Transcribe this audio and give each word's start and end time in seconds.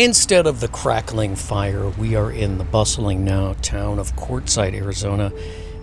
Instead 0.00 0.46
of 0.46 0.60
the 0.60 0.68
crackling 0.68 1.36
fire, 1.36 1.90
we 1.90 2.16
are 2.16 2.32
in 2.32 2.56
the 2.56 2.64
bustling 2.64 3.22
now 3.22 3.52
town 3.60 3.98
of 3.98 4.16
Quartzsite, 4.16 4.72
Arizona. 4.72 5.30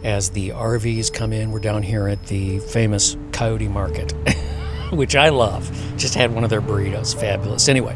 As 0.03 0.31
the 0.31 0.49
RVs 0.49 1.13
come 1.13 1.31
in, 1.31 1.51
we're 1.51 1.59
down 1.59 1.83
here 1.83 2.07
at 2.07 2.25
the 2.25 2.57
famous 2.57 3.15
Coyote 3.31 3.67
Market, 3.67 4.13
which 4.91 5.15
I 5.15 5.29
love. 5.29 5.69
Just 5.97 6.15
had 6.15 6.33
one 6.33 6.43
of 6.43 6.49
their 6.49 6.63
burritos, 6.63 7.15
fabulous. 7.15 7.69
Anyway, 7.69 7.95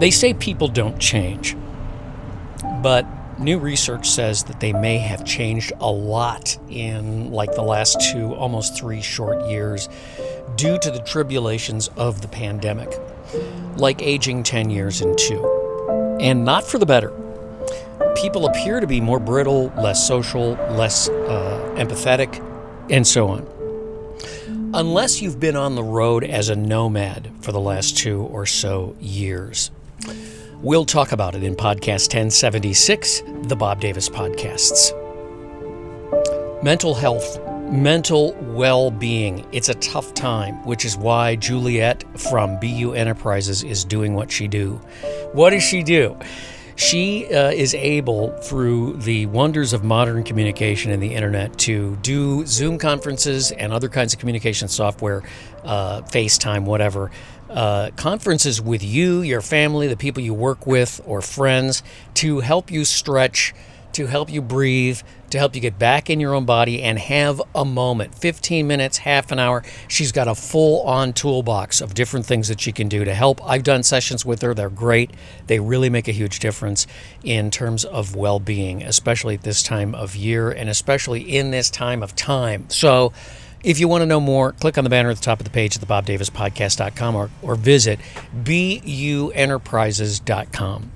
they 0.00 0.10
say 0.10 0.34
people 0.34 0.66
don't 0.66 0.98
change, 0.98 1.56
but 2.82 3.06
new 3.38 3.60
research 3.60 4.10
says 4.10 4.42
that 4.42 4.58
they 4.58 4.72
may 4.72 4.98
have 4.98 5.24
changed 5.24 5.72
a 5.78 5.92
lot 5.92 6.58
in 6.68 7.30
like 7.30 7.54
the 7.54 7.62
last 7.62 8.10
two, 8.10 8.34
almost 8.34 8.76
three 8.76 9.00
short 9.00 9.48
years 9.48 9.88
due 10.56 10.76
to 10.80 10.90
the 10.90 10.98
tribulations 10.98 11.86
of 11.96 12.20
the 12.20 12.26
pandemic, 12.26 12.92
like 13.76 14.02
aging 14.02 14.42
10 14.42 14.70
years 14.70 15.00
in 15.00 15.14
two. 15.16 16.18
And 16.20 16.44
not 16.44 16.64
for 16.64 16.78
the 16.78 16.86
better. 16.86 17.12
People 18.16 18.46
appear 18.46 18.80
to 18.80 18.86
be 18.86 19.00
more 19.00 19.20
brittle, 19.20 19.72
less 19.76 20.06
social, 20.06 20.52
less 20.70 21.08
uh, 21.08 21.74
empathetic, 21.76 22.44
and 22.90 23.06
so 23.06 23.28
on. 23.28 23.46
Unless 24.74 25.22
you've 25.22 25.40
been 25.40 25.56
on 25.56 25.76
the 25.76 25.82
road 25.82 26.24
as 26.24 26.48
a 26.48 26.56
nomad 26.56 27.30
for 27.40 27.52
the 27.52 27.60
last 27.60 27.96
two 27.96 28.22
or 28.22 28.44
so 28.44 28.96
years. 29.00 29.70
We'll 30.60 30.84
talk 30.84 31.12
about 31.12 31.36
it 31.36 31.44
in 31.44 31.54
podcast 31.54 32.08
1076, 32.08 33.22
the 33.44 33.54
Bob 33.56 33.80
Davis 33.80 34.08
Podcasts. 34.08 34.92
Mental 36.62 36.94
health, 36.94 37.38
mental 37.70 38.34
well 38.40 38.90
being. 38.90 39.46
It's 39.52 39.68
a 39.68 39.74
tough 39.74 40.14
time, 40.14 40.64
which 40.64 40.84
is 40.84 40.96
why 40.96 41.36
Juliet 41.36 42.04
from 42.18 42.58
BU 42.60 42.94
Enterprises 42.94 43.62
is 43.62 43.84
doing 43.84 44.14
what 44.14 44.30
she 44.30 44.48
do. 44.48 44.80
What 45.32 45.50
does 45.50 45.62
she 45.62 45.82
do? 45.82 46.16
She 46.76 47.26
uh, 47.34 47.50
is 47.50 47.74
able, 47.74 48.30
through 48.38 48.98
the 48.98 49.26
wonders 49.26 49.72
of 49.72 49.82
modern 49.82 50.22
communication 50.22 50.92
and 50.92 51.02
the 51.02 51.12
internet, 51.12 51.58
to 51.60 51.96
do 52.02 52.46
Zoom 52.46 52.78
conferences 52.78 53.50
and 53.50 53.72
other 53.72 53.88
kinds 53.88 54.12
of 54.12 54.20
communication 54.20 54.68
software, 54.68 55.24
uh, 55.64 56.02
FaceTime, 56.02 56.64
whatever, 56.64 57.10
uh, 57.50 57.90
conferences 57.96 58.60
with 58.62 58.84
you, 58.84 59.22
your 59.22 59.40
family, 59.40 59.88
the 59.88 59.96
people 59.96 60.22
you 60.22 60.34
work 60.34 60.68
with, 60.68 61.00
or 61.04 61.20
friends 61.20 61.82
to 62.14 62.38
help 62.40 62.70
you 62.70 62.84
stretch 62.84 63.54
to 63.98 64.06
help 64.06 64.30
you 64.30 64.40
breathe, 64.40 65.00
to 65.28 65.38
help 65.38 65.56
you 65.56 65.60
get 65.60 65.76
back 65.76 66.08
in 66.08 66.20
your 66.20 66.32
own 66.32 66.44
body 66.44 66.84
and 66.84 67.00
have 67.00 67.42
a 67.52 67.64
moment 67.64 68.14
15 68.14 68.64
minutes, 68.64 68.98
half 68.98 69.32
an 69.32 69.40
hour. 69.40 69.64
She's 69.88 70.12
got 70.12 70.28
a 70.28 70.36
full 70.36 70.82
on 70.82 71.12
toolbox 71.12 71.80
of 71.80 71.94
different 71.94 72.24
things 72.24 72.46
that 72.46 72.60
she 72.60 72.70
can 72.70 72.88
do 72.88 73.04
to 73.04 73.12
help. 73.12 73.44
I've 73.44 73.64
done 73.64 73.82
sessions 73.82 74.24
with 74.24 74.40
her, 74.42 74.54
they're 74.54 74.70
great. 74.70 75.10
They 75.48 75.58
really 75.58 75.90
make 75.90 76.06
a 76.06 76.12
huge 76.12 76.38
difference 76.38 76.86
in 77.24 77.50
terms 77.50 77.84
of 77.84 78.14
well 78.14 78.38
being, 78.38 78.84
especially 78.84 79.34
at 79.34 79.42
this 79.42 79.64
time 79.64 79.96
of 79.96 80.14
year 80.14 80.52
and 80.52 80.70
especially 80.70 81.22
in 81.22 81.50
this 81.50 81.68
time 81.68 82.04
of 82.04 82.14
time. 82.14 82.70
So, 82.70 83.12
if 83.64 83.80
you 83.80 83.88
want 83.88 84.02
to 84.02 84.06
know 84.06 84.20
more, 84.20 84.52
click 84.52 84.78
on 84.78 84.84
the 84.84 84.90
banner 84.90 85.10
at 85.10 85.16
the 85.16 85.22
top 85.22 85.40
of 85.40 85.44
the 85.44 85.50
page 85.50 85.74
at 85.74 85.80
the 85.80 85.88
bobdavispodcast.com 85.88 87.16
or, 87.16 87.30
or 87.42 87.56
visit 87.56 87.98
buenterprises.com 88.44 90.92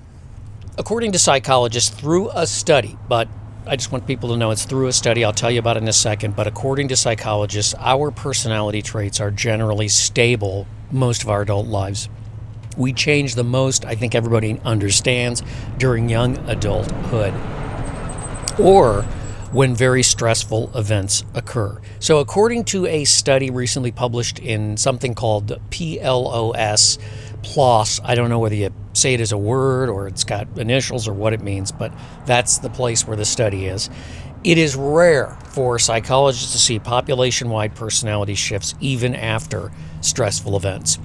according 0.78 1.12
to 1.12 1.18
psychologists, 1.18 1.90
through 1.90 2.30
a 2.30 2.46
study, 2.46 2.96
but 3.08 3.28
I 3.66 3.76
just 3.76 3.92
want 3.92 4.06
people 4.06 4.30
to 4.30 4.36
know 4.36 4.50
it's 4.50 4.64
through 4.64 4.88
a 4.88 4.92
study. 4.92 5.24
I'll 5.24 5.32
tell 5.32 5.50
you 5.50 5.60
about 5.60 5.76
it 5.76 5.82
in 5.82 5.88
a 5.88 5.92
second. 5.92 6.34
But 6.34 6.48
according 6.48 6.88
to 6.88 6.96
psychologists, 6.96 7.74
our 7.78 8.10
personality 8.10 8.82
traits 8.82 9.20
are 9.20 9.30
generally 9.30 9.88
stable 9.88 10.66
most 10.90 11.22
of 11.22 11.28
our 11.28 11.42
adult 11.42 11.68
lives. 11.68 12.08
We 12.76 12.92
change 12.92 13.34
the 13.34 13.44
most, 13.44 13.84
I 13.84 13.94
think 13.94 14.14
everybody 14.14 14.60
understands, 14.64 15.42
during 15.78 16.08
young 16.08 16.38
adulthood 16.48 17.34
or 18.58 19.02
when 19.52 19.74
very 19.74 20.02
stressful 20.02 20.70
events 20.74 21.24
occur. 21.34 21.78
So, 21.98 22.18
according 22.18 22.64
to 22.66 22.86
a 22.86 23.04
study 23.04 23.50
recently 23.50 23.92
published 23.92 24.38
in 24.38 24.76
something 24.76 25.14
called 25.14 25.60
PLOS, 25.70 26.98
PLOS, 27.42 28.00
I 28.04 28.14
don't 28.14 28.28
know 28.28 28.38
whether 28.38 28.54
you 28.54 28.72
say 28.92 29.14
it 29.14 29.20
as 29.20 29.32
a 29.32 29.38
word 29.38 29.88
or 29.88 30.06
it's 30.06 30.24
got 30.24 30.46
initials 30.58 31.08
or 31.08 31.12
what 31.12 31.32
it 31.32 31.42
means, 31.42 31.72
but 31.72 31.92
that's 32.26 32.58
the 32.58 32.70
place 32.70 33.06
where 33.06 33.16
the 33.16 33.24
study 33.24 33.66
is. 33.66 33.90
It 34.44 34.58
is 34.58 34.74
rare 34.74 35.36
for 35.50 35.78
psychologists 35.78 36.52
to 36.52 36.58
see 36.58 36.78
population 36.78 37.48
wide 37.48 37.74
personality 37.74 38.34
shifts 38.34 38.74
even 38.80 39.14
after 39.14 39.70
stressful 40.00 40.56
events. 40.56 40.98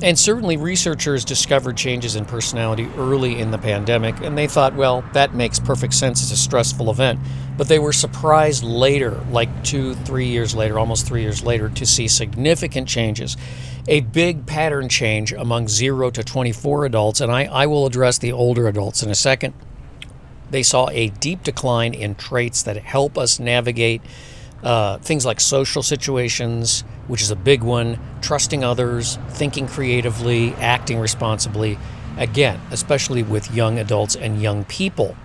And 0.00 0.16
certainly, 0.16 0.56
researchers 0.56 1.24
discovered 1.24 1.76
changes 1.76 2.14
in 2.14 2.24
personality 2.24 2.88
early 2.96 3.40
in 3.40 3.50
the 3.50 3.58
pandemic, 3.58 4.20
and 4.20 4.38
they 4.38 4.46
thought, 4.46 4.74
well, 4.74 5.02
that 5.12 5.34
makes 5.34 5.58
perfect 5.58 5.92
sense. 5.92 6.22
It's 6.22 6.30
a 6.30 6.36
stressful 6.36 6.88
event. 6.88 7.18
But 7.56 7.66
they 7.66 7.80
were 7.80 7.92
surprised 7.92 8.62
later, 8.62 9.20
like 9.32 9.64
two, 9.64 9.94
three 9.94 10.28
years 10.28 10.54
later, 10.54 10.78
almost 10.78 11.04
three 11.04 11.22
years 11.22 11.42
later, 11.42 11.68
to 11.70 11.84
see 11.84 12.06
significant 12.06 12.86
changes. 12.86 13.36
A 13.88 14.00
big 14.00 14.46
pattern 14.46 14.88
change 14.88 15.32
among 15.32 15.66
0 15.66 16.10
to 16.10 16.22
24 16.22 16.84
adults, 16.84 17.20
and 17.20 17.32
I, 17.32 17.46
I 17.46 17.66
will 17.66 17.84
address 17.84 18.18
the 18.18 18.30
older 18.30 18.68
adults 18.68 19.02
in 19.02 19.10
a 19.10 19.16
second. 19.16 19.52
They 20.50 20.62
saw 20.62 20.88
a 20.90 21.08
deep 21.08 21.42
decline 21.42 21.92
in 21.92 22.14
traits 22.14 22.62
that 22.62 22.76
help 22.76 23.18
us 23.18 23.40
navigate 23.40 24.02
uh, 24.62 24.98
things 24.98 25.24
like 25.24 25.40
social 25.40 25.82
situations, 25.82 26.82
which 27.06 27.22
is 27.22 27.30
a 27.30 27.36
big 27.36 27.62
one, 27.62 27.98
trusting 28.20 28.64
others, 28.64 29.18
thinking 29.30 29.66
creatively, 29.66 30.52
acting 30.54 30.98
responsibly. 30.98 31.78
Again, 32.16 32.60
especially 32.70 33.22
with 33.22 33.52
young 33.52 33.78
adults 33.78 34.16
and 34.16 34.42
young 34.42 34.64
people. 34.64 35.16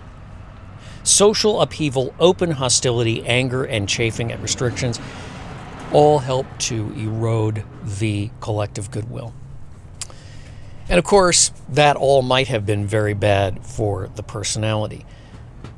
Social 1.02 1.60
upheaval, 1.60 2.14
open 2.18 2.52
hostility, 2.52 3.26
anger, 3.26 3.64
and 3.64 3.88
chafing 3.88 4.30
at 4.32 4.40
restrictions 4.40 5.00
all 5.92 6.18
help 6.18 6.46
to 6.58 6.92
erode 6.96 7.64
the 7.84 8.30
collective 8.40 8.90
goodwill. 8.90 9.32
And 10.88 10.98
of 10.98 11.04
course, 11.04 11.50
that 11.68 11.96
all 11.96 12.22
might 12.22 12.48
have 12.48 12.66
been 12.66 12.86
very 12.86 13.14
bad 13.14 13.64
for 13.64 14.10
the 14.14 14.22
personality. 14.22 15.06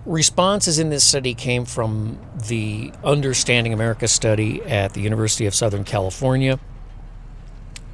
Responses 0.04 0.78
in 0.78 0.90
this 0.90 1.04
study 1.04 1.34
came 1.34 1.64
from 1.64 2.18
the 2.48 2.92
Understanding 3.02 3.72
America 3.72 4.06
study 4.06 4.62
at 4.62 4.92
the 4.92 5.00
University 5.00 5.46
of 5.46 5.54
Southern 5.54 5.84
California. 5.84 6.60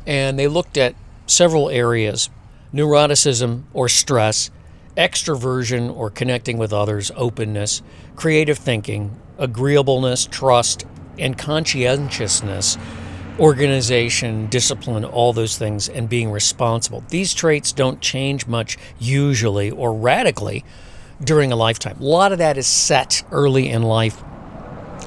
And 0.06 0.38
they 0.38 0.48
looked 0.48 0.76
at 0.76 0.94
several 1.26 1.70
areas 1.70 2.28
neuroticism 2.75 3.62
or 3.72 3.88
stress, 3.88 4.50
extroversion 4.97 5.94
or 5.94 6.10
connecting 6.10 6.58
with 6.58 6.72
others, 6.72 7.10
openness, 7.16 7.82
creative 8.16 8.59
thinking, 8.59 9.19
agreeableness, 9.38 10.26
trust, 10.26 10.84
and 11.19 11.36
conscientiousness, 11.36 12.78
organization, 13.38 14.47
discipline, 14.47 15.04
all 15.04 15.32
those 15.32 15.56
things, 15.56 15.88
and 15.88 16.09
being 16.09 16.30
responsible. 16.30 17.04
These 17.09 17.34
traits 17.34 17.72
don't 17.72 18.00
change 18.00 18.47
much 18.47 18.78
usually 18.98 19.70
or 19.70 19.94
radically 19.94 20.64
during 21.22 21.53
a 21.53 21.56
lifetime. 21.56 21.97
A 22.00 22.05
lot 22.05 22.33
of 22.33 22.38
that 22.38 22.56
is 22.56 22.66
set 22.66 23.22
early 23.31 23.69
in 23.69 23.83
life 23.83 24.22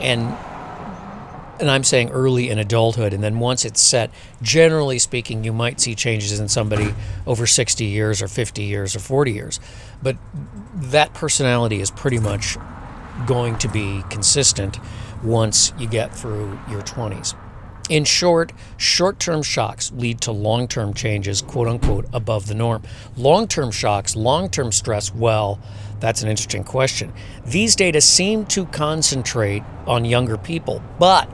and 0.01 0.35
and 1.57 1.71
I'm 1.71 1.85
saying 1.85 2.09
early 2.09 2.49
in 2.49 2.59
adulthood 2.59 3.13
and 3.13 3.23
then 3.23 3.39
once 3.39 3.63
it's 3.63 3.79
set, 3.79 4.11
generally 4.41 4.99
speaking, 4.99 5.45
you 5.45 5.53
might 5.53 5.79
see 5.79 5.95
changes 5.95 6.37
in 6.37 6.49
somebody 6.49 6.93
over 7.25 7.47
60 7.47 7.85
years 7.85 8.21
or 8.21 8.27
50 8.27 8.61
years 8.61 8.93
or 8.93 8.99
40 8.99 9.31
years. 9.31 9.61
But 10.03 10.17
that 10.75 11.13
personality 11.13 11.79
is 11.79 11.91
pretty 11.91 12.19
much 12.19 12.57
going 13.25 13.57
to 13.59 13.69
be 13.69 14.03
consistent 14.09 14.79
once 15.23 15.71
you 15.79 15.87
get 15.87 16.13
through 16.13 16.59
your 16.69 16.81
20s. 16.81 17.35
In 17.87 18.03
short, 18.03 18.51
short 18.77 19.19
term 19.19 19.43
shocks 19.43 19.91
lead 19.91 20.19
to 20.21 20.31
long 20.31 20.67
term 20.67 20.93
changes, 20.93 21.41
quote 21.41 21.67
unquote, 21.67 22.05
above 22.13 22.47
the 22.47 22.55
norm. 22.55 22.81
Long 23.15 23.47
term 23.47 23.69
shocks, 23.69 24.15
long 24.15 24.49
term 24.49 24.71
stress, 24.71 25.13
well, 25.13 25.59
that's 26.05 26.21
an 26.21 26.29
interesting 26.29 26.63
question. 26.63 27.11
These 27.43 27.75
data 27.75 27.99
seem 27.99 28.45
to 28.47 28.67
concentrate 28.67 29.63
on 29.87 30.05
younger 30.05 30.37
people, 30.37 30.83
but 30.99 31.27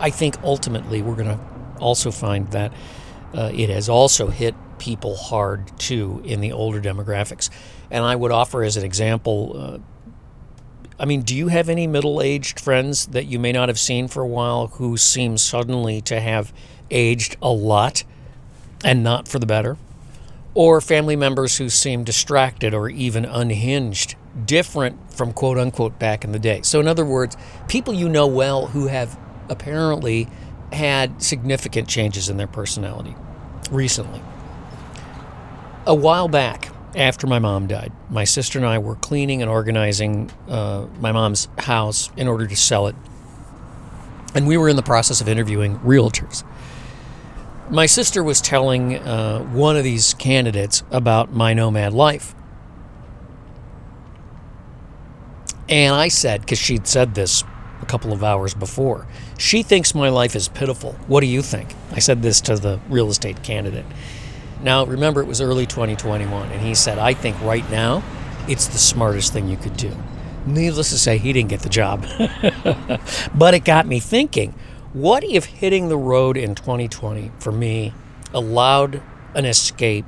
I 0.00 0.10
think 0.10 0.42
ultimately 0.42 1.00
we're 1.00 1.14
going 1.14 1.28
to 1.28 1.40
also 1.78 2.10
find 2.10 2.48
that 2.48 2.72
uh, 3.32 3.52
it 3.54 3.70
has 3.70 3.88
also 3.88 4.28
hit 4.28 4.56
people 4.78 5.14
hard 5.14 5.78
too 5.78 6.20
in 6.24 6.40
the 6.40 6.50
older 6.50 6.80
demographics. 6.80 7.50
And 7.88 8.04
I 8.04 8.16
would 8.16 8.32
offer 8.32 8.64
as 8.64 8.76
an 8.76 8.84
example 8.84 9.52
uh, 9.56 9.78
I 10.98 11.06
mean, 11.06 11.22
do 11.22 11.34
you 11.34 11.48
have 11.48 11.68
any 11.68 11.86
middle 11.86 12.22
aged 12.22 12.60
friends 12.60 13.06
that 13.06 13.24
you 13.24 13.38
may 13.38 13.52
not 13.52 13.68
have 13.68 13.78
seen 13.78 14.06
for 14.06 14.22
a 14.22 14.26
while 14.26 14.68
who 14.68 14.96
seem 14.96 15.38
suddenly 15.38 16.00
to 16.02 16.20
have 16.20 16.52
aged 16.90 17.36
a 17.42 17.50
lot 17.50 18.04
and 18.84 19.02
not 19.02 19.26
for 19.26 19.38
the 19.38 19.46
better? 19.46 19.76
Or 20.54 20.80
family 20.80 21.16
members 21.16 21.58
who 21.58 21.68
seem 21.68 22.04
distracted 22.04 22.72
or 22.74 22.88
even 22.88 23.24
unhinged, 23.24 24.14
different 24.44 25.12
from 25.12 25.32
quote 25.32 25.58
unquote 25.58 25.98
back 25.98 26.24
in 26.24 26.32
the 26.32 26.38
day. 26.38 26.60
So, 26.62 26.80
in 26.80 26.88
other 26.88 27.04
words, 27.04 27.36
people 27.68 27.92
you 27.92 28.08
know 28.08 28.26
well 28.26 28.66
who 28.66 28.86
have 28.86 29.18
apparently 29.48 30.28
had 30.72 31.22
significant 31.22 31.88
changes 31.88 32.28
in 32.28 32.36
their 32.36 32.46
personality 32.46 33.14
recently. 33.70 34.20
A 35.86 35.94
while 35.94 36.28
back, 36.28 36.70
after 36.96 37.26
my 37.26 37.38
mom 37.38 37.66
died, 37.66 37.92
my 38.08 38.24
sister 38.24 38.58
and 38.58 38.66
I 38.66 38.78
were 38.78 38.94
cleaning 38.96 39.42
and 39.42 39.50
organizing 39.50 40.30
uh, 40.48 40.86
my 41.00 41.12
mom's 41.12 41.48
house 41.58 42.10
in 42.16 42.28
order 42.28 42.46
to 42.46 42.56
sell 42.56 42.86
it. 42.86 42.94
And 44.34 44.46
we 44.46 44.56
were 44.56 44.68
in 44.68 44.76
the 44.76 44.82
process 44.82 45.20
of 45.20 45.28
interviewing 45.28 45.78
realtors. 45.80 46.44
My 47.70 47.86
sister 47.86 48.22
was 48.22 48.40
telling 48.40 48.98
uh, 48.98 49.40
one 49.40 49.76
of 49.76 49.84
these 49.84 50.12
candidates 50.14 50.82
about 50.90 51.32
my 51.32 51.54
nomad 51.54 51.94
life. 51.94 52.34
And 55.68 55.94
I 55.94 56.08
said, 56.08 56.42
because 56.42 56.58
she'd 56.58 56.86
said 56.86 57.14
this 57.14 57.42
a 57.80 57.86
couple 57.86 58.12
of 58.12 58.22
hours 58.22 58.52
before, 58.52 59.06
she 59.38 59.62
thinks 59.62 59.94
my 59.94 60.10
life 60.10 60.36
is 60.36 60.48
pitiful. 60.48 60.92
What 61.06 61.20
do 61.20 61.26
you 61.26 61.40
think? 61.40 61.74
I 61.92 62.00
said 62.00 62.22
this 62.22 62.42
to 62.42 62.56
the 62.56 62.80
real 62.90 63.08
estate 63.08 63.42
candidate. 63.42 63.86
Now, 64.62 64.84
remember, 64.84 65.22
it 65.22 65.26
was 65.26 65.40
early 65.40 65.64
2021, 65.66 66.50
and 66.50 66.60
he 66.60 66.74
said, 66.74 66.98
I 66.98 67.14
think 67.14 67.40
right 67.40 67.68
now 67.70 68.02
it's 68.46 68.66
the 68.66 68.78
smartest 68.78 69.32
thing 69.32 69.48
you 69.48 69.56
could 69.56 69.76
do. 69.76 69.94
Needless 70.46 70.90
to 70.90 70.98
say, 70.98 71.16
he 71.16 71.32
didn't 71.32 71.48
get 71.48 71.60
the 71.60 71.70
job. 71.70 72.06
but 73.34 73.54
it 73.54 73.64
got 73.64 73.86
me 73.86 74.00
thinking 74.00 74.54
what 74.94 75.24
if 75.24 75.44
hitting 75.46 75.88
the 75.88 75.96
road 75.96 76.36
in 76.36 76.54
2020 76.54 77.32
for 77.40 77.50
me 77.50 77.92
allowed 78.32 79.02
an 79.34 79.44
escape 79.44 80.06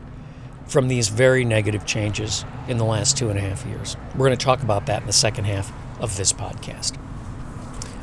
from 0.67 0.87
these 0.89 1.09
very 1.09 1.45
negative 1.45 1.85
changes 1.85 2.45
in 2.69 2.79
the 2.79 2.85
last 2.85 3.19
two 3.19 3.29
and 3.29 3.37
a 3.37 3.43
half 3.43 3.67
years? 3.67 3.97
We're 4.15 4.27
going 4.27 4.39
to 4.39 4.45
talk 4.45 4.63
about 4.63 4.87
that 4.87 5.03
in 5.03 5.07
the 5.09 5.13
second 5.13 5.45
half 5.45 5.73
of 6.01 6.17
this 6.17 6.33
podcast. 6.33 6.97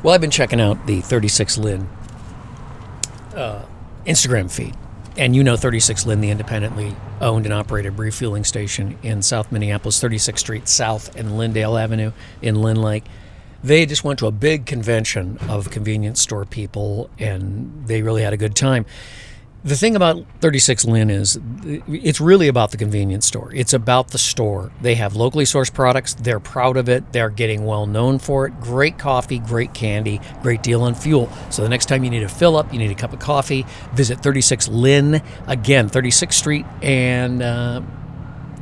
Well, 0.03 0.13
I've 0.13 0.21
been 0.21 0.29
checking 0.29 0.59
out 0.59 0.85
the 0.85 0.99
36 0.99 1.57
Lyn 1.57 1.87
uh, 3.33 3.65
Instagram 4.05 4.51
feed. 4.51 4.75
And 5.15 5.35
you 5.35 5.43
know 5.43 5.55
36 5.55 6.05
Lin, 6.07 6.21
the 6.21 6.31
independently 6.31 6.95
owned 7.21 7.45
and 7.45 7.53
operated 7.53 7.99
refueling 7.99 8.43
station 8.43 8.97
in 9.03 9.21
South 9.21 9.51
Minneapolis, 9.51 10.01
36th 10.01 10.39
Street 10.39 10.67
South 10.67 11.15
and 11.15 11.37
Lyndale 11.37 11.77
Avenue 11.77 12.11
in 12.41 12.55
Lyn-Lake. 12.55 13.03
They 13.63 13.85
just 13.85 14.03
went 14.03 14.19
to 14.19 14.27
a 14.27 14.31
big 14.31 14.65
convention 14.65 15.37
of 15.47 15.69
convenience 15.69 16.21
store 16.21 16.45
people 16.45 17.09
and 17.17 17.87
they 17.87 18.01
really 18.01 18.21
had 18.21 18.33
a 18.33 18.37
good 18.37 18.55
time 18.55 18.85
the 19.63 19.77
thing 19.77 19.95
about 19.95 20.25
36 20.41 20.85
Lyn 20.85 21.09
is 21.09 21.39
it's 21.63 22.19
really 22.19 22.49
about 22.49 22.71
the 22.71 22.77
convenience 22.77 23.25
store. 23.25 23.49
It's 23.53 23.71
about 23.71 24.09
the 24.09 24.17
store. 24.17 24.71
They 24.81 24.95
have 24.95 25.15
locally 25.15 25.45
sourced 25.45 25.73
products. 25.73 26.13
They're 26.15 26.41
proud 26.41 26.75
of 26.75 26.89
it. 26.89 27.13
They're 27.13 27.29
getting 27.29 27.65
well 27.65 27.87
known 27.87 28.19
for 28.19 28.45
it. 28.45 28.59
Great 28.59 28.97
coffee, 28.97 29.39
great 29.39 29.73
candy, 29.73 30.19
great 30.41 30.63
deal 30.63 30.81
on 30.81 30.95
fuel. 30.95 31.29
So 31.49 31.61
the 31.61 31.69
next 31.69 31.85
time 31.85 32.03
you 32.03 32.09
need 32.09 32.23
a 32.23 32.29
fill 32.29 32.57
up, 32.57 32.73
you 32.73 32.79
need 32.79 32.91
a 32.91 32.95
cup 32.95 33.13
of 33.13 33.19
coffee, 33.19 33.65
visit 33.93 34.19
36 34.19 34.67
Lyn. 34.67 35.21
Again, 35.47 35.89
36th 35.89 36.33
Street 36.33 36.65
and 36.81 37.41
uh, 37.41 37.81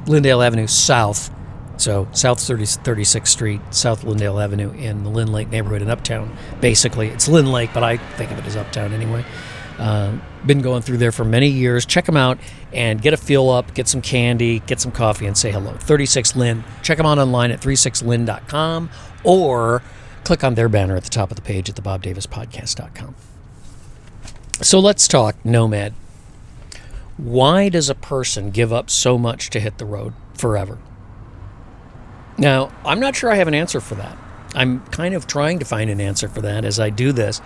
Lyndale 0.05 0.43
Avenue 0.43 0.67
South. 0.67 1.31
So 1.81 2.07
South 2.11 2.39
30, 2.39 2.63
36th 2.63 3.27
Street, 3.27 3.59
South 3.71 4.03
Lyndale 4.03 4.39
Avenue 4.39 4.71
in 4.73 5.03
the 5.03 5.09
Lyn-Lake 5.09 5.49
neighborhood 5.49 5.81
in 5.81 5.89
Uptown. 5.89 6.37
Basically, 6.59 7.07
it's 7.07 7.27
Lyn-Lake, 7.27 7.71
but 7.73 7.81
I 7.81 7.97
think 7.97 8.29
of 8.29 8.37
it 8.37 8.45
as 8.45 8.55
Uptown 8.55 8.93
anyway. 8.93 9.25
Uh, 9.79 10.15
been 10.45 10.61
going 10.61 10.83
through 10.83 10.97
there 10.97 11.11
for 11.11 11.25
many 11.25 11.47
years. 11.47 11.87
Check 11.87 12.05
them 12.05 12.15
out 12.15 12.37
and 12.71 13.01
get 13.01 13.15
a 13.15 13.17
feel 13.17 13.49
up, 13.49 13.73
get 13.73 13.87
some 13.87 13.99
candy, 13.99 14.59
get 14.59 14.79
some 14.79 14.91
coffee, 14.91 15.25
and 15.25 15.35
say 15.35 15.51
hello. 15.51 15.73
36 15.73 16.35
Lyn. 16.35 16.63
Check 16.83 16.97
them 16.97 17.07
out 17.07 17.17
online 17.17 17.49
at 17.49 17.59
36lyn.com 17.61 18.91
or 19.23 19.81
click 20.23 20.43
on 20.43 20.53
their 20.53 20.69
banner 20.69 20.95
at 20.95 21.03
the 21.03 21.09
top 21.09 21.31
of 21.31 21.35
the 21.35 21.41
page 21.41 21.67
at 21.67 21.75
the 21.75 21.81
bobdavispodcast.com. 21.81 23.15
So 24.61 24.79
let's 24.79 25.07
talk 25.07 25.43
Nomad. 25.43 25.95
Why 27.17 27.69
does 27.69 27.89
a 27.89 27.95
person 27.95 28.51
give 28.51 28.71
up 28.71 28.91
so 28.91 29.17
much 29.17 29.49
to 29.49 29.59
hit 29.59 29.79
the 29.79 29.85
road 29.85 30.13
forever? 30.35 30.77
Now, 32.41 32.71
I'm 32.83 32.99
not 32.99 33.15
sure 33.15 33.29
I 33.29 33.35
have 33.35 33.47
an 33.47 33.53
answer 33.53 33.79
for 33.79 33.93
that. 33.93 34.17
I'm 34.55 34.83
kind 34.87 35.13
of 35.13 35.27
trying 35.27 35.59
to 35.59 35.65
find 35.65 35.91
an 35.91 36.01
answer 36.01 36.27
for 36.27 36.41
that 36.41 36.65
as 36.65 36.79
I 36.79 36.89
do 36.89 37.11
this, 37.11 37.39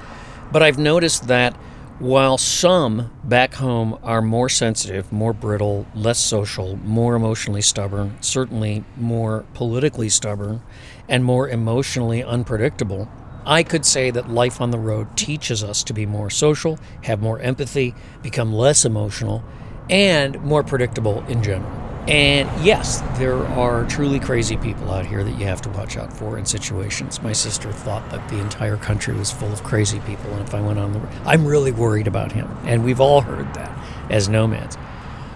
but 0.54 0.64
I've 0.64 0.78
noticed 0.78 1.28
that 1.28 1.54
while 2.00 2.38
some 2.38 3.12
back 3.22 3.56
home 3.56 4.00
are 4.04 4.22
more 4.22 4.48
sensitive, 4.48 5.12
more 5.12 5.34
brittle, 5.34 5.86
less 5.94 6.18
social, 6.18 6.78
more 6.78 7.16
emotionally 7.16 7.62
stubborn, 7.62 8.16
certainly 8.22 8.86
more 8.96 9.44
politically 9.54 10.08
stubborn, 10.08 10.62
and 11.10 11.26
more 11.26 11.50
emotionally 11.50 12.24
unpredictable, 12.24 13.10
I 13.46 13.64
could 13.64 13.86
say 13.86 14.12
that 14.12 14.30
life 14.30 14.62
on 14.62 14.72
the 14.72 14.80
road 14.80 15.18
teaches 15.18 15.62
us 15.62 15.84
to 15.84 15.94
be 15.94 16.06
more 16.06 16.30
social, 16.30 16.80
have 17.04 17.22
more 17.22 17.42
empathy, 17.42 17.94
become 18.24 18.54
less 18.54 18.86
emotional, 18.86 19.44
and 19.90 20.42
more 20.42 20.64
predictable 20.64 21.22
in 21.28 21.44
general. 21.44 21.85
And 22.08 22.48
yes, 22.64 23.02
there 23.18 23.44
are 23.48 23.84
truly 23.86 24.20
crazy 24.20 24.58
people 24.58 24.92
out 24.92 25.08
here 25.08 25.24
that 25.24 25.40
you 25.40 25.46
have 25.46 25.62
to 25.64 25.70
watch 25.70 25.98
out 25.98 26.14
for 26.14 26.38
in 26.38 26.46
situations. 26.46 27.22
My 27.24 27.34
sister 27.34 27.72
thought 27.72 28.08
that 28.12 28.30
the 28.30 28.40
entire 28.40 28.78
country 28.78 29.16
was 29.16 29.32
full 29.32 29.52
of 29.52 29.64
crazy 29.64 30.00
people, 30.02 30.32
and 30.32 30.42
if 30.42 30.54
I 30.54 30.62
went 30.62 30.78
on 30.78 30.94
the, 30.94 31.02
I'm 31.26 31.48
really 31.48 31.72
worried 31.72 32.06
about 32.06 32.32
him. 32.32 32.48
And 32.64 32.84
we've 32.86 33.02
all 33.02 33.22
heard 33.22 33.52
that 33.56 33.76
as 34.12 34.30
nomads. 34.30 34.78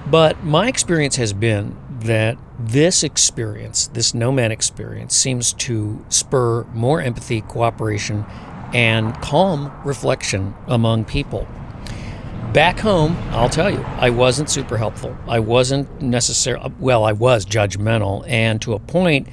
But 0.05 0.43
my 0.43 0.67
experience 0.67 1.15
has 1.15 1.33
been 1.33 1.75
that 2.01 2.37
this 2.59 3.03
experience, 3.03 3.87
this 3.87 4.13
nomad 4.13 4.51
experience, 4.51 5.15
seems 5.15 5.53
to 5.53 6.05
spur 6.09 6.63
more 6.65 7.01
empathy, 7.01 7.41
cooperation, 7.41 8.25
and 8.73 9.19
calm 9.21 9.71
reflection 9.83 10.53
among 10.67 11.05
people. 11.05 11.47
Back 12.53 12.79
home, 12.79 13.15
I'll 13.29 13.47
tell 13.47 13.69
you, 13.69 13.79
I 13.99 14.09
wasn't 14.09 14.49
super 14.49 14.75
helpful. 14.75 15.15
I 15.27 15.39
wasn't 15.39 16.01
necessarily, 16.01 16.73
well, 16.79 17.03
I 17.03 17.11
was 17.11 17.45
judgmental. 17.45 18.27
And 18.27 18.59
to 18.63 18.73
a 18.73 18.79
point, 18.79 19.27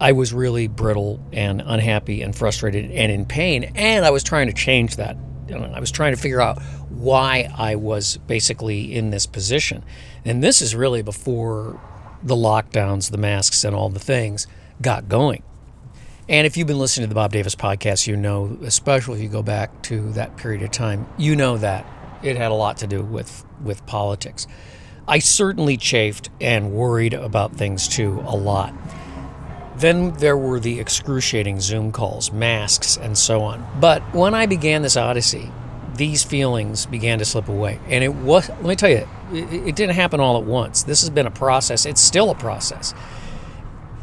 I 0.00 0.12
was 0.12 0.32
really 0.32 0.68
brittle 0.68 1.18
and 1.32 1.60
unhappy 1.60 2.22
and 2.22 2.36
frustrated 2.36 2.88
and 2.92 3.10
in 3.10 3.26
pain. 3.26 3.72
And 3.74 4.04
I 4.04 4.10
was 4.10 4.22
trying 4.22 4.46
to 4.46 4.52
change 4.52 4.94
that. 4.94 5.16
I 5.52 5.80
was 5.80 5.90
trying 5.90 6.14
to 6.14 6.20
figure 6.20 6.40
out 6.40 6.62
why 6.88 7.52
I 7.56 7.74
was 7.74 8.18
basically 8.28 8.94
in 8.94 9.10
this 9.10 9.26
position. 9.26 9.84
And 10.24 10.40
this 10.40 10.62
is 10.62 10.76
really 10.76 11.02
before 11.02 11.80
the 12.22 12.36
lockdowns, 12.36 13.10
the 13.10 13.18
masks, 13.18 13.64
and 13.64 13.74
all 13.74 13.88
the 13.88 13.98
things 13.98 14.46
got 14.80 15.08
going. 15.08 15.42
And 16.28 16.46
if 16.46 16.56
you've 16.56 16.68
been 16.68 16.78
listening 16.78 17.06
to 17.06 17.08
the 17.08 17.16
Bob 17.16 17.32
Davis 17.32 17.56
podcast, 17.56 18.06
you 18.06 18.16
know, 18.16 18.56
especially 18.62 19.16
if 19.16 19.22
you 19.24 19.28
go 19.28 19.42
back 19.42 19.82
to 19.82 20.12
that 20.12 20.36
period 20.36 20.62
of 20.62 20.70
time, 20.70 21.08
you 21.18 21.34
know 21.34 21.56
that 21.56 21.84
it 22.22 22.36
had 22.36 22.50
a 22.50 22.54
lot 22.54 22.78
to 22.78 22.86
do 22.86 23.02
with 23.02 23.44
with 23.62 23.84
politics. 23.86 24.46
I 25.06 25.18
certainly 25.18 25.76
chafed 25.76 26.30
and 26.40 26.72
worried 26.72 27.14
about 27.14 27.56
things 27.56 27.88
too 27.88 28.22
a 28.26 28.36
lot. 28.36 28.72
Then 29.76 30.12
there 30.12 30.36
were 30.36 30.60
the 30.60 30.78
excruciating 30.78 31.60
Zoom 31.60 31.90
calls, 31.90 32.32
masks, 32.32 32.96
and 32.96 33.18
so 33.18 33.42
on. 33.42 33.66
But 33.80 34.02
when 34.14 34.34
I 34.34 34.46
began 34.46 34.82
this 34.82 34.96
odyssey, 34.96 35.50
these 35.96 36.22
feelings 36.22 36.86
began 36.86 37.18
to 37.18 37.24
slip 37.24 37.48
away. 37.48 37.80
And 37.88 38.04
it 38.04 38.14
was, 38.14 38.48
let 38.48 38.64
me 38.64 38.76
tell 38.76 38.90
you, 38.90 39.08
it, 39.32 39.68
it 39.68 39.76
didn't 39.76 39.94
happen 39.94 40.20
all 40.20 40.36
at 40.36 40.44
once. 40.44 40.84
This 40.84 41.00
has 41.00 41.10
been 41.10 41.26
a 41.26 41.32
process. 41.32 41.84
It's 41.84 42.00
still 42.00 42.30
a 42.30 42.34
process. 42.34 42.94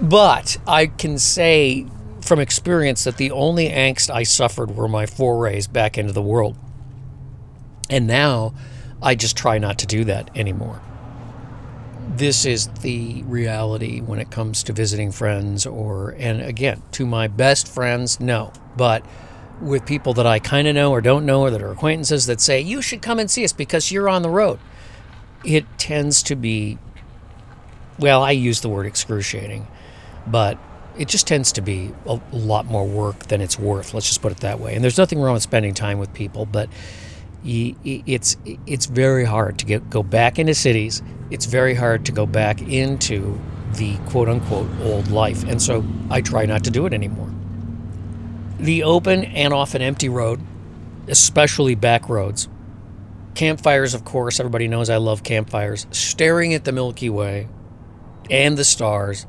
But 0.02 0.58
I 0.68 0.88
can 0.88 1.18
say 1.18 1.86
from 2.22 2.40
experience 2.40 3.06
that 3.06 3.18
the 3.18 3.32
only 3.32 3.70
angst 3.70 4.10
I 4.10 4.24
suffered 4.24 4.76
were 4.76 4.88
my 4.88 5.06
forays 5.06 5.68
back 5.68 5.98
into 5.98 6.14
the 6.14 6.22
world. 6.22 6.56
And 7.90 8.08
now 8.08 8.54
I 9.02 9.16
just 9.16 9.38
try 9.38 9.58
not 9.58 9.80
to 9.80 9.86
do 9.86 10.04
that 10.06 10.30
anymore. 10.36 10.82
This 12.16 12.46
is 12.46 12.68
the 12.82 13.24
reality 13.24 14.02
when 14.02 14.20
it 14.20 14.32
comes 14.32 14.64
to 14.64 14.74
visiting 14.74 15.12
friends, 15.12 15.66
or, 15.66 16.16
and 16.18 16.42
again, 16.42 16.82
to 16.94 17.06
my 17.06 17.28
best 17.28 17.68
friends, 17.68 18.20
no. 18.20 18.52
But 18.76 19.06
with 19.62 19.86
people 19.86 20.14
that 20.16 20.26
I 20.26 20.40
kind 20.40 20.68
of 20.68 20.76
know 20.76 20.92
or 20.92 21.02
don't 21.02 21.26
know, 21.26 21.42
or 21.42 21.52
that 21.52 21.62
are 21.62 21.72
acquaintances 21.72 22.26
that 22.26 22.42
say, 22.42 22.60
you 22.62 22.82
should 22.82 23.02
come 23.02 23.20
and 23.20 23.30
see 23.30 23.44
us 23.46 23.54
because 23.54 23.92
you're 23.92 24.10
on 24.10 24.22
the 24.22 24.30
road, 24.30 24.60
it 25.46 25.66
tends 25.78 26.24
to 26.24 26.36
be, 26.36 26.78
well, 28.00 28.24
I 28.24 28.32
use 28.32 28.62
the 28.62 28.70
word 28.70 28.86
excruciating, 28.86 29.68
but 30.28 30.58
it 30.98 31.08
just 31.08 31.28
tends 31.28 31.54
to 31.54 31.62
be 31.62 31.94
a 32.06 32.20
lot 32.34 32.66
more 32.66 32.86
work 32.86 33.28
than 33.28 33.40
it's 33.40 33.58
worth. 33.58 33.94
Let's 33.94 34.08
just 34.08 34.22
put 34.22 34.32
it 34.34 34.40
that 34.40 34.60
way. 34.60 34.76
And 34.76 34.84
there's 34.84 34.98
nothing 34.98 35.20
wrong 35.20 35.34
with 35.34 35.44
spending 35.44 35.74
time 35.74 36.00
with 36.00 36.14
people, 36.14 36.46
but 36.46 36.70
it's 37.44 38.38
it's 38.66 38.86
very 38.86 39.26
hard 39.26 39.60
to 39.60 39.66
get 39.66 39.90
go 39.90 40.04
back 40.04 40.40
into 40.40 40.54
cities. 40.54 41.02
It's 41.32 41.46
very 41.46 41.76
hard 41.76 42.06
to 42.06 42.12
go 42.12 42.26
back 42.26 42.62
into 42.62 43.40
the 43.76 43.98
quote 44.08 44.30
unquote 44.30 44.70
old 44.82 45.10
life, 45.10 45.44
and 45.44 45.62
so 45.62 45.84
I 46.10 46.22
try 46.22 46.46
not 46.46 46.64
to 46.66 46.72
do 46.72 46.86
it 46.86 46.94
anymore. 46.94 47.32
The 48.58 48.84
open 48.84 49.24
and 49.24 49.54
often 49.54 49.82
empty 49.82 50.10
road, 50.10 50.42
especially 51.08 51.76
back 51.76 52.10
roads, 52.10 52.50
campfires. 53.36 53.94
Of 53.94 54.04
course, 54.04 54.40
everybody 54.40 54.68
knows 54.68 54.90
I 54.90 54.98
love 54.98 55.24
campfires. 55.24 55.88
Staring 55.92 56.54
at 56.54 56.66
the 56.66 56.72
Milky 56.72 57.10
Way 57.10 57.48
and 58.30 58.58
the 58.58 58.66
stars 58.66 59.26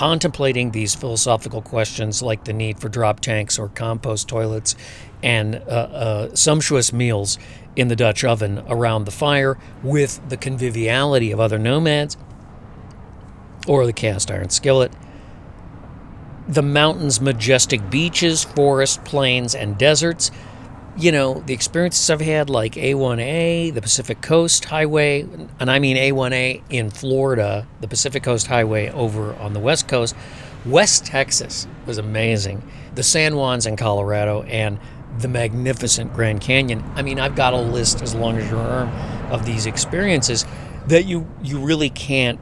contemplating 0.00 0.70
these 0.70 0.94
philosophical 0.94 1.60
questions 1.60 2.22
like 2.22 2.44
the 2.44 2.54
need 2.54 2.80
for 2.80 2.88
drop 2.88 3.20
tanks 3.20 3.58
or 3.58 3.68
compost 3.68 4.26
toilets 4.26 4.74
and 5.22 5.56
uh, 5.56 5.58
uh, 5.68 6.34
sumptuous 6.34 6.90
meals 6.90 7.38
in 7.76 7.88
the 7.88 7.96
Dutch 7.96 8.24
oven 8.24 8.64
around 8.66 9.04
the 9.04 9.10
fire 9.10 9.58
with 9.82 10.26
the 10.26 10.38
conviviality 10.38 11.32
of 11.32 11.38
other 11.38 11.58
nomads 11.58 12.16
or 13.68 13.84
the 13.84 13.92
cast 13.92 14.30
iron 14.30 14.48
skillet. 14.48 14.90
The 16.48 16.62
mountains, 16.62 17.20
majestic 17.20 17.90
beaches, 17.90 18.42
forests, 18.42 18.98
plains, 19.04 19.54
and 19.54 19.76
deserts. 19.76 20.30
You 21.00 21.12
know, 21.12 21.42
the 21.46 21.54
experiences 21.54 22.10
I've 22.10 22.20
had, 22.20 22.50
like 22.50 22.74
A1A, 22.74 23.72
the 23.72 23.80
Pacific 23.80 24.20
Coast 24.20 24.66
Highway, 24.66 25.22
and 25.58 25.70
I 25.70 25.78
mean 25.78 25.96
A1A 25.96 26.60
in 26.68 26.90
Florida, 26.90 27.66
the 27.80 27.88
Pacific 27.88 28.22
Coast 28.22 28.48
Highway 28.48 28.90
over 28.90 29.34
on 29.36 29.54
the 29.54 29.60
West 29.60 29.88
Coast. 29.88 30.14
West 30.66 31.06
Texas 31.06 31.66
was 31.86 31.96
amazing. 31.96 32.62
The 32.96 33.02
San 33.02 33.32
Juans 33.32 33.64
in 33.64 33.76
Colorado, 33.76 34.42
and 34.42 34.78
the 35.18 35.28
magnificent 35.28 36.12
Grand 36.12 36.42
Canyon. 36.42 36.84
I 36.96 37.00
mean, 37.00 37.18
I've 37.18 37.34
got 37.34 37.54
a 37.54 37.60
list 37.62 38.02
as 38.02 38.14
long 38.14 38.36
as 38.36 38.50
your 38.50 38.60
arm 38.60 38.90
of 39.32 39.46
these 39.46 39.64
experiences 39.64 40.44
that 40.88 41.06
you 41.06 41.26
you 41.42 41.60
really 41.60 41.88
can't. 41.88 42.38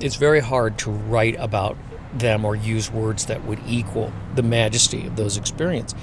It's 0.00 0.16
very 0.16 0.40
hard 0.40 0.76
to 0.80 0.90
write 0.90 1.36
about 1.38 1.78
them 2.12 2.44
or 2.44 2.54
use 2.54 2.90
words 2.90 3.24
that 3.26 3.46
would 3.46 3.60
equal 3.66 4.12
the 4.34 4.42
majesty 4.42 5.06
of 5.06 5.16
those 5.16 5.38
experiences. 5.38 5.98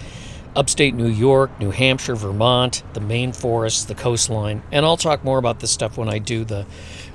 Upstate 0.55 0.93
New 0.93 1.07
York, 1.07 1.57
New 1.59 1.71
Hampshire, 1.71 2.15
Vermont, 2.15 2.83
the 2.93 2.99
Maine 2.99 3.31
forests, 3.31 3.85
the 3.85 3.95
coastline, 3.95 4.61
and 4.71 4.85
I'll 4.85 4.97
talk 4.97 5.23
more 5.23 5.37
about 5.37 5.59
this 5.59 5.71
stuff 5.71 5.97
when 5.97 6.09
I 6.09 6.19
do 6.19 6.43
the 6.43 6.65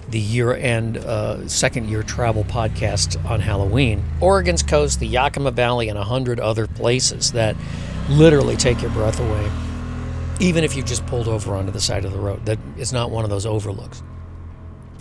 the 0.09 0.21
year-end 0.21 0.99
uh, 0.99 1.49
second-year 1.49 2.05
travel 2.05 2.45
podcast 2.45 3.23
on 3.29 3.41
Halloween. 3.41 4.05
Oregon's 4.21 4.63
coast, 4.63 5.01
the 5.01 5.07
Yakima 5.07 5.51
Valley, 5.51 5.89
and 5.89 5.99
a 5.99 6.05
hundred 6.05 6.39
other 6.39 6.69
places 6.69 7.33
that 7.33 7.57
literally 8.09 8.57
take 8.57 8.81
your 8.81 8.93
breath 8.93 9.19
away, 9.19 9.51
even 10.39 10.63
if 10.63 10.77
you've 10.77 10.87
just 10.87 11.05
pulled 11.07 11.27
over 11.27 11.57
onto 11.57 11.73
the 11.73 11.81
side 11.81 12.05
of 12.05 12.13
the 12.13 12.21
road. 12.21 12.47
That 12.47 12.61
is 12.77 12.93
not 12.93 13.11
one 13.11 13.25
of 13.25 13.31
those 13.31 13.47
overlooks. 13.47 14.01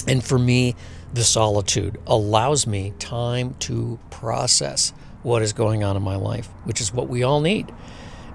And 0.07 0.23
for 0.23 0.39
me, 0.39 0.75
the 1.13 1.23
solitude 1.23 1.99
allows 2.07 2.65
me 2.65 2.93
time 2.97 3.53
to 3.59 3.99
process 4.09 4.91
what 5.21 5.41
is 5.41 5.53
going 5.53 5.83
on 5.83 5.95
in 5.95 6.03
my 6.03 6.15
life, 6.15 6.47
which 6.63 6.81
is 6.81 6.91
what 6.91 7.07
we 7.07 7.23
all 7.23 7.41
need. 7.41 7.71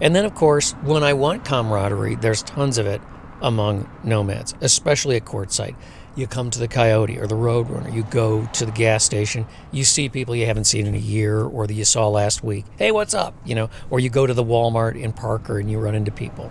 And 0.01 0.15
then, 0.15 0.25
of 0.25 0.35
course, 0.35 0.73
when 0.83 1.03
I 1.03 1.13
want 1.13 1.45
camaraderie, 1.45 2.15
there's 2.15 2.43
tons 2.43 2.79
of 2.79 2.87
it 2.87 3.01
among 3.43 3.91
nomads, 4.03 4.55
especially 4.61 5.17
at 5.17 5.25
Quartzsite. 5.25 5.77
You 6.17 6.27
come 6.27 6.51
to 6.51 6.59
the 6.59 6.69
Coyote 6.69 7.19
or 7.19 7.27
the 7.27 7.37
Roadrunner, 7.37 7.93
you 7.93 8.03
go 8.05 8.45
to 8.55 8.67
the 8.67 8.73
gas 8.73 9.05
station, 9.05 9.47
you 9.71 9.85
see 9.85 10.09
people 10.09 10.35
you 10.35 10.47
haven't 10.47 10.65
seen 10.65 10.87
in 10.87 10.95
a 10.95 10.99
year 10.99 11.43
or 11.43 11.67
that 11.67 11.75
you 11.75 11.85
saw 11.85 12.09
last 12.09 12.43
week. 12.43 12.65
Hey, 12.79 12.91
what's 12.91 13.15
up? 13.15 13.35
You 13.45 13.55
know, 13.55 13.71
or 13.91 14.01
you 14.01 14.11
go 14.11 14.27
to 14.27 14.35
the 14.35 14.45
Walmart 14.45 15.01
in 15.01 15.13
Parker 15.13 15.59
and 15.59 15.71
you 15.71 15.79
run 15.79 15.95
into 15.95 16.11
people. 16.11 16.51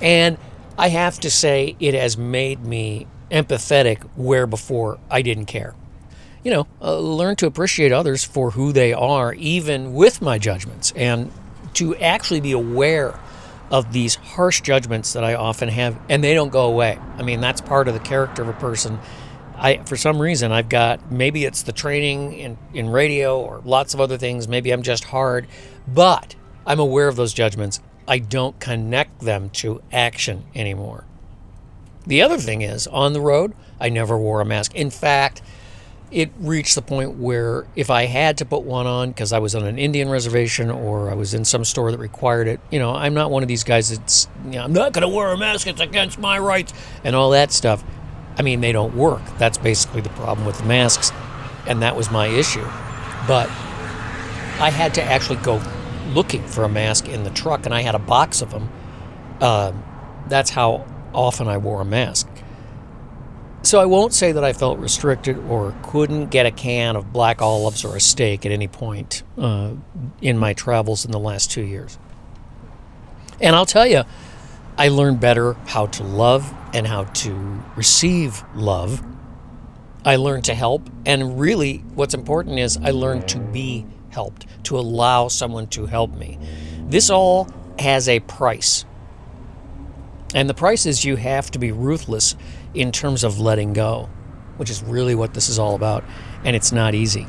And 0.00 0.38
I 0.78 0.88
have 0.88 1.20
to 1.20 1.30
say, 1.30 1.76
it 1.78 1.94
has 1.94 2.16
made 2.16 2.64
me 2.64 3.06
empathetic 3.30 4.02
where 4.16 4.46
before 4.46 4.98
I 5.10 5.22
didn't 5.22 5.46
care. 5.46 5.74
You 6.42 6.50
know, 6.50 6.66
uh, 6.80 6.98
learn 6.98 7.36
to 7.36 7.46
appreciate 7.46 7.92
others 7.92 8.24
for 8.24 8.50
who 8.50 8.72
they 8.72 8.92
are, 8.92 9.34
even 9.34 9.94
with 9.94 10.20
my 10.20 10.38
judgments, 10.38 10.92
and 10.96 11.32
to 11.74 11.96
actually 11.96 12.40
be 12.40 12.52
aware 12.52 13.18
of 13.70 13.92
these 13.92 14.14
harsh 14.14 14.60
judgments 14.60 15.14
that 15.14 15.24
I 15.24 15.34
often 15.34 15.68
have, 15.68 15.98
and 16.08 16.22
they 16.22 16.34
don't 16.34 16.50
go 16.50 16.66
away. 16.66 16.98
I 17.16 17.22
mean, 17.22 17.40
that's 17.40 17.60
part 17.60 17.88
of 17.88 17.94
the 17.94 18.00
character 18.00 18.42
of 18.42 18.48
a 18.48 18.52
person. 18.54 18.98
I, 19.56 19.78
for 19.78 19.96
some 19.96 20.20
reason, 20.20 20.52
I've 20.52 20.68
got 20.68 21.10
maybe 21.10 21.44
it's 21.44 21.62
the 21.62 21.72
training 21.72 22.34
in, 22.34 22.58
in 22.72 22.88
radio 22.90 23.40
or 23.40 23.62
lots 23.64 23.94
of 23.94 24.00
other 24.00 24.18
things. 24.18 24.48
Maybe 24.48 24.70
I'm 24.70 24.82
just 24.82 25.04
hard, 25.04 25.46
but 25.88 26.34
I'm 26.66 26.80
aware 26.80 27.08
of 27.08 27.16
those 27.16 27.32
judgments. 27.32 27.80
I 28.06 28.18
don't 28.18 28.58
connect 28.60 29.20
them 29.20 29.50
to 29.50 29.80
action 29.92 30.44
anymore. 30.54 31.04
The 32.06 32.20
other 32.20 32.36
thing 32.36 32.62
is, 32.62 32.86
on 32.86 33.12
the 33.12 33.20
road, 33.20 33.54
I 33.80 33.88
never 33.88 34.18
wore 34.18 34.40
a 34.40 34.44
mask. 34.44 34.74
In 34.74 34.90
fact, 34.90 35.40
it 36.14 36.30
reached 36.38 36.76
the 36.76 36.82
point 36.82 37.18
where 37.18 37.66
if 37.74 37.90
I 37.90 38.04
had 38.04 38.38
to 38.38 38.44
put 38.44 38.62
one 38.62 38.86
on 38.86 39.08
because 39.08 39.32
I 39.32 39.40
was 39.40 39.56
on 39.56 39.66
an 39.66 39.80
Indian 39.80 40.08
reservation 40.08 40.70
or 40.70 41.10
I 41.10 41.14
was 41.14 41.34
in 41.34 41.44
some 41.44 41.64
store 41.64 41.90
that 41.90 41.98
required 41.98 42.46
it, 42.46 42.60
you 42.70 42.78
know, 42.78 42.94
I'm 42.94 43.14
not 43.14 43.32
one 43.32 43.42
of 43.42 43.48
these 43.48 43.64
guys 43.64 43.90
that's, 43.90 44.28
you 44.44 44.52
know, 44.52 44.62
I'm 44.62 44.72
not 44.72 44.92
going 44.92 45.02
to 45.02 45.08
wear 45.08 45.32
a 45.32 45.36
mask, 45.36 45.66
it's 45.66 45.80
against 45.80 46.20
my 46.20 46.38
rights, 46.38 46.72
and 47.02 47.16
all 47.16 47.30
that 47.30 47.50
stuff. 47.50 47.82
I 48.38 48.42
mean, 48.42 48.60
they 48.60 48.70
don't 48.70 48.94
work. 48.94 49.22
That's 49.38 49.58
basically 49.58 50.02
the 50.02 50.08
problem 50.10 50.46
with 50.46 50.58
the 50.58 50.64
masks, 50.64 51.10
and 51.66 51.82
that 51.82 51.96
was 51.96 52.12
my 52.12 52.28
issue. 52.28 52.64
But 53.26 53.48
I 54.60 54.70
had 54.70 54.94
to 54.94 55.02
actually 55.02 55.40
go 55.40 55.60
looking 56.10 56.46
for 56.46 56.62
a 56.62 56.68
mask 56.68 57.08
in 57.08 57.24
the 57.24 57.30
truck, 57.30 57.66
and 57.66 57.74
I 57.74 57.82
had 57.82 57.96
a 57.96 58.00
box 58.00 58.40
of 58.40 58.52
them. 58.52 58.70
Uh, 59.40 59.72
that's 60.28 60.50
how 60.50 60.86
often 61.12 61.48
I 61.48 61.56
wore 61.56 61.80
a 61.80 61.84
mask. 61.84 62.28
So 63.64 63.80
I 63.80 63.86
won't 63.86 64.12
say 64.12 64.32
that 64.32 64.44
I 64.44 64.52
felt 64.52 64.78
restricted 64.78 65.38
or 65.48 65.74
couldn't 65.84 66.26
get 66.26 66.44
a 66.44 66.50
can 66.50 66.96
of 66.96 67.14
black 67.14 67.40
olives 67.40 67.82
or 67.82 67.96
a 67.96 68.00
steak 68.00 68.44
at 68.44 68.52
any 68.52 68.68
point 68.68 69.22
uh, 69.38 69.72
in 70.20 70.36
my 70.36 70.52
travels 70.52 71.06
in 71.06 71.12
the 71.12 71.18
last 71.18 71.50
two 71.50 71.62
years. 71.62 71.98
And 73.40 73.56
I'll 73.56 73.64
tell 73.64 73.86
you, 73.86 74.02
I 74.76 74.88
learned 74.88 75.18
better 75.18 75.54
how 75.66 75.86
to 75.86 76.02
love 76.02 76.52
and 76.74 76.86
how 76.86 77.04
to 77.04 77.62
receive 77.74 78.44
love. 78.54 79.02
I 80.04 80.16
learned 80.16 80.44
to 80.44 80.54
help, 80.54 80.90
and 81.06 81.40
really, 81.40 81.78
what's 81.94 82.12
important 82.12 82.58
is 82.58 82.76
I 82.76 82.90
learned 82.90 83.28
to 83.28 83.38
be 83.38 83.86
helped, 84.10 84.44
to 84.64 84.78
allow 84.78 85.28
someone 85.28 85.68
to 85.68 85.86
help 85.86 86.14
me. 86.14 86.38
This 86.86 87.08
all 87.08 87.48
has 87.78 88.10
a 88.10 88.20
price. 88.20 88.84
And 90.34 90.50
the 90.50 90.54
price 90.54 90.84
is 90.84 91.04
you 91.04 91.16
have 91.16 91.50
to 91.52 91.58
be 91.58 91.72
ruthless 91.72 92.36
in 92.74 92.92
terms 92.92 93.24
of 93.24 93.38
letting 93.40 93.72
go, 93.72 94.08
which 94.56 94.70
is 94.70 94.82
really 94.82 95.14
what 95.14 95.34
this 95.34 95.48
is 95.48 95.58
all 95.58 95.74
about. 95.74 96.04
And 96.44 96.54
it's 96.54 96.72
not 96.72 96.94
easy. 96.94 97.26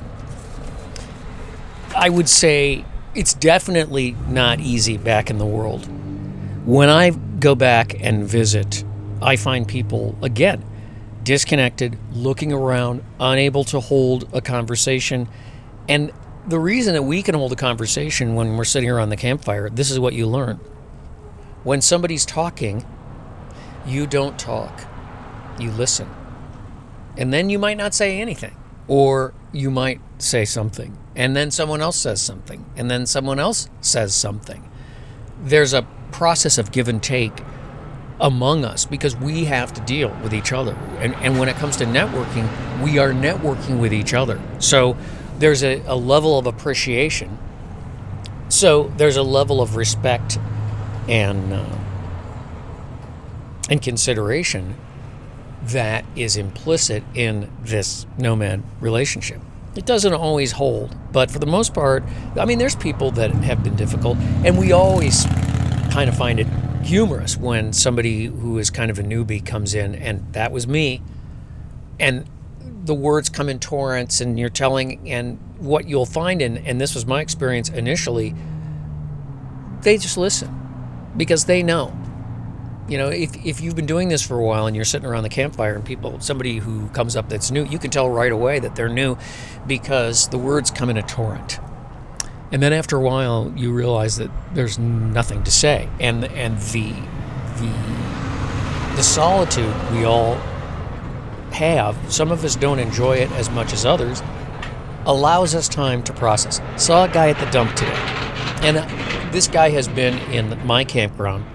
I 1.95 2.09
would 2.09 2.27
say 2.27 2.83
it's 3.13 3.33
definitely 3.33 4.15
not 4.27 4.59
easy 4.59 4.97
back 4.97 5.29
in 5.29 5.37
the 5.37 5.45
world. 5.45 5.87
When 6.65 6.89
I 6.89 7.11
go 7.11 7.55
back 7.55 7.95
and 8.01 8.27
visit, 8.27 8.83
I 9.21 9.37
find 9.37 9.67
people, 9.67 10.17
again, 10.21 10.65
disconnected, 11.23 11.97
looking 12.11 12.51
around, 12.51 13.03
unable 13.19 13.63
to 13.65 13.79
hold 13.79 14.27
a 14.33 14.41
conversation. 14.41 15.29
And 15.87 16.11
the 16.47 16.59
reason 16.59 16.93
that 16.93 17.03
we 17.03 17.21
can 17.21 17.35
hold 17.35 17.53
a 17.53 17.55
conversation 17.55 18.35
when 18.35 18.57
we're 18.57 18.65
sitting 18.65 18.89
around 18.89 19.09
the 19.09 19.17
campfire, 19.17 19.69
this 19.69 19.89
is 19.89 19.99
what 19.99 20.13
you 20.13 20.27
learn. 20.27 20.59
When 21.63 21.81
somebody's 21.81 22.25
talking, 22.25 22.85
you 23.85 24.05
don't 24.05 24.37
talk 24.37 24.87
you 25.59 25.71
listen. 25.71 26.09
And 27.17 27.33
then 27.33 27.50
you 27.50 27.59
might 27.59 27.77
not 27.77 27.93
say 27.93 28.19
anything, 28.19 28.55
or 28.88 29.33
you 29.51 29.71
might 29.71 30.01
say 30.17 30.45
something, 30.45 30.97
and 31.15 31.35
then 31.35 31.51
someone 31.51 31.81
else 31.81 31.95
says 31.95 32.21
something, 32.21 32.65
and 32.75 32.91
then 32.91 33.05
someone 33.05 33.39
else 33.39 33.69
says 33.81 34.13
something. 34.13 34.69
There's 35.41 35.74
a 35.74 35.88
process 36.12 36.57
of 36.57 36.71
give 36.71 36.88
and 36.88 37.01
take 37.01 37.41
among 38.19 38.63
us 38.63 38.85
because 38.85 39.15
we 39.15 39.45
have 39.45 39.74
to 39.74 39.81
deal 39.81 40.09
with 40.24 40.33
each 40.33 40.53
other. 40.53 40.74
And, 41.00 41.13
and 41.15 41.39
when 41.39 41.50
it 41.50 41.55
comes 41.57 41.75
to 41.77 41.85
networking, 41.85 42.47
we 42.81 42.97
are 42.97 43.12
networking 43.12 43.79
with 43.79 43.93
each 43.93 44.13
other. 44.13 44.39
So 44.59 44.97
there's 45.39 45.63
a, 45.63 45.81
a 45.85 45.95
level 45.95 46.39
of 46.39 46.47
appreciation. 46.47 47.38
So 48.47 48.93
there's 48.97 49.17
a 49.17 49.24
level 49.24 49.62
of 49.62 49.75
respect 49.75 50.38
and, 51.09 51.53
uh, 51.53 51.77
and 53.69 53.81
consideration 53.81 54.75
that 55.67 56.05
is 56.15 56.38
implicit 56.38 57.03
in 57.13 57.51
this 57.62 58.05
nomad 58.17 58.63
relationship. 58.79 59.41
It 59.75 59.86
doesn't 59.86 60.13
always 60.13 60.53
hold, 60.53 60.95
but 61.12 61.29
for 61.29 61.39
the 61.39 61.45
most 61.45 61.74
part, 61.74 62.03
I 62.39 62.45
mean, 62.45 62.60
there's 62.60 62.75
people 62.75 63.12
that 63.12 63.31
have 63.31 63.63
been 63.63 63.75
difficult, 63.75 64.17
and 64.45 64.57
we 64.57 64.72
always 64.72 65.25
kind 65.91 66.10
of 66.10 66.15
find 66.15 66.39
it 66.39 66.48
humorous 66.84 67.36
when 67.36 67.74
somebody 67.74 68.25
who 68.25 68.57
is 68.57 68.69
kind 68.69 68.91
of 68.91 69.00
a 69.00 69.03
newbie 69.03 69.45
comes 69.45 69.74
in, 69.74 69.95
and 69.95 70.31
that 70.34 70.51
was 70.51 70.67
me, 70.67 71.01
and 72.00 72.25
the 72.86 72.93
words 72.93 73.27
come 73.27 73.50
in 73.50 73.60
torrents, 73.60 74.22
and 74.22 74.39
you're 74.39 74.50
telling, 74.50 75.10
and 75.10 75.39
what 75.57 75.88
you'll 75.88 76.05
find, 76.05 76.41
in, 76.41 76.57
and 76.60 76.79
this 76.79 76.93
was 76.93 77.05
my 77.05 77.19
experience 77.22 77.69
initially, 77.69 78.36
they 79.81 79.98
just 79.98 80.17
listen 80.17 81.13
because 81.17 81.45
they 81.45 81.63
know 81.63 81.98
you 82.88 82.98
know, 82.98 83.10
if, 83.10 83.36
if 83.44 83.62
you've 83.62 83.75
been 83.75 83.88
doing 83.88 84.10
this 84.10 84.22
for 84.22 84.38
a 84.38 84.44
while 84.44 84.68
and 84.68 84.75
you're 84.75 84.86
sitting 84.86 85.08
around 85.08 85.24
the 85.24 85.30
campfire 85.30 85.74
and 85.74 85.84
people, 85.84 86.20
somebody 86.20 86.58
who 86.58 86.88
comes 86.89 87.15
up 87.15 87.30
that's 87.30 87.50
new, 87.50 87.65
you 87.65 87.80
can 87.80 87.89
tell 87.89 88.10
right 88.10 88.32
away 88.32 88.60
that 88.60 88.75
they're 88.75 88.89
new 88.89 89.18
because 89.65 90.30
the 90.30 90.38
words 90.38 90.70
come 90.70 90.89
in 90.89 90.98
a 90.98 91.01
torrent. 91.01 91.60
And 92.51 92.62
then 92.62 92.74
after 92.74 92.96
a 92.96 93.01
while, 93.01 93.51
you 93.56 93.74
realize 93.74 94.18
that 94.18 94.30
there's 94.54 94.77
nothing 94.77 95.44
to 95.44 95.51
say. 95.51 95.89
And, 96.00 96.25
and 96.25 96.58
the, 96.60 96.92
the, 97.58 98.96
the 98.96 99.04
solitude 99.04 99.74
we 99.92 100.06
all 100.06 100.36
have, 101.51 101.98
some 102.13 102.32
of 102.32 102.46
us 102.46 102.56
don't 102.56 102.80
enjoy 102.80 103.18
it 103.18 103.32
as 103.32 103.50
much 103.50 103.74
as 103.74 103.84
others, 103.84 104.22
allows 105.08 105.56
us 105.56 105.68
time 105.68 106.04
to 106.04 106.13
process. 106.13 106.62
Saw 106.77 107.06
a 107.06 107.08
guy 107.08 107.30
at 107.30 107.39
the 107.39 107.50
dump 107.50 107.75
today. 107.75 107.92
And 108.62 109.34
this 109.34 109.48
guy 109.48 109.70
has 109.72 109.88
been 109.88 110.18
in 110.32 110.65
my 110.68 110.84
campground 110.84 111.46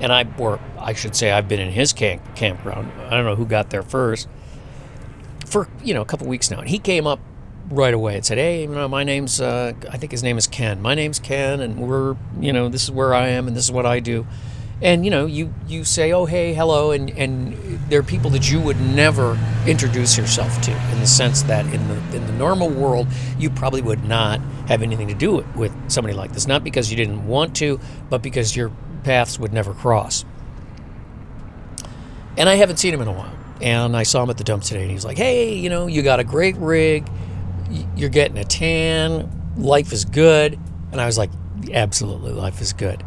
and 0.00 0.12
I, 0.12 0.26
or 0.38 0.60
I 0.78 0.92
should 0.94 1.14
say, 1.14 1.30
I've 1.30 1.48
been 1.48 1.60
in 1.60 1.70
his 1.70 1.92
camp, 1.92 2.22
campground. 2.36 2.90
I 3.06 3.10
don't 3.10 3.24
know 3.24 3.36
who 3.36 3.46
got 3.46 3.70
there 3.70 3.82
first. 3.82 4.28
for 5.46 5.68
you 5.82 5.94
know 5.94 6.02
a 6.02 6.04
couple 6.04 6.26
weeks 6.26 6.50
now. 6.50 6.60
And 6.60 6.68
he 6.68 6.78
came 6.78 7.06
up 7.06 7.20
right 7.70 7.94
away 7.94 8.16
and 8.16 8.24
said, 8.24 8.38
"Hey, 8.38 8.62
you 8.62 8.68
know, 8.68 8.88
my 8.88 9.04
name's 9.04 9.40
uh, 9.40 9.72
I 9.90 9.96
think 9.96 10.12
his 10.12 10.22
name 10.22 10.38
is 10.38 10.46
Ken. 10.46 10.80
My 10.82 10.94
name's 10.94 11.18
Ken, 11.18 11.60
and 11.60 11.78
we're 11.78 12.16
you 12.40 12.52
know 12.52 12.68
this 12.68 12.84
is 12.84 12.90
where 12.90 13.14
I 13.14 13.28
am 13.28 13.48
and 13.48 13.56
this 13.56 13.64
is 13.64 13.72
what 13.72 13.86
I 13.86 14.00
do." 14.00 14.26
And 14.82 15.04
you 15.04 15.10
know, 15.10 15.26
you 15.26 15.52
you 15.68 15.84
say, 15.84 16.12
"Oh, 16.12 16.24
hey, 16.26 16.54
hello," 16.54 16.90
and 16.92 17.10
and 17.10 17.54
there 17.90 18.00
are 18.00 18.04
people 18.04 18.30
that 18.30 18.50
you 18.50 18.60
would 18.60 18.80
never 18.80 19.38
introduce 19.66 20.16
yourself 20.16 20.60
to 20.62 20.70
in 20.92 21.00
the 21.00 21.06
sense 21.06 21.42
that 21.42 21.66
in 21.66 21.86
the 21.88 22.16
in 22.16 22.26
the 22.26 22.32
normal 22.32 22.70
world 22.70 23.06
you 23.38 23.50
probably 23.50 23.82
would 23.82 24.04
not 24.04 24.40
have 24.68 24.82
anything 24.82 25.08
to 25.08 25.14
do 25.14 25.44
with 25.56 25.72
somebody 25.90 26.14
like 26.14 26.32
this, 26.32 26.46
not 26.46 26.64
because 26.64 26.90
you 26.90 26.96
didn't 26.96 27.26
want 27.26 27.54
to, 27.56 27.78
but 28.08 28.22
because 28.22 28.56
your 28.56 28.70
paths 29.00 29.38
would 29.38 29.52
never 29.52 29.74
cross. 29.74 30.24
And 32.36 32.48
I 32.48 32.54
haven't 32.54 32.78
seen 32.78 32.94
him 32.94 33.00
in 33.00 33.08
a 33.08 33.12
while. 33.12 33.32
And 33.60 33.96
I 33.96 34.04
saw 34.04 34.22
him 34.22 34.30
at 34.30 34.38
the 34.38 34.44
dump 34.44 34.62
today, 34.62 34.80
and 34.80 34.88
he 34.88 34.94
was 34.94 35.04
like, 35.04 35.18
"Hey, 35.18 35.54
you 35.54 35.68
know, 35.68 35.86
you 35.86 36.02
got 36.02 36.20
a 36.20 36.24
great 36.24 36.56
rig." 36.56 37.06
you're 37.96 38.10
getting 38.10 38.38
a 38.38 38.44
tan, 38.44 39.30
life 39.56 39.92
is 39.92 40.04
good. 40.04 40.58
And 40.92 41.00
I 41.00 41.06
was 41.06 41.18
like, 41.18 41.30
absolutely, 41.72 42.32
life 42.32 42.60
is 42.60 42.72
good. 42.72 43.02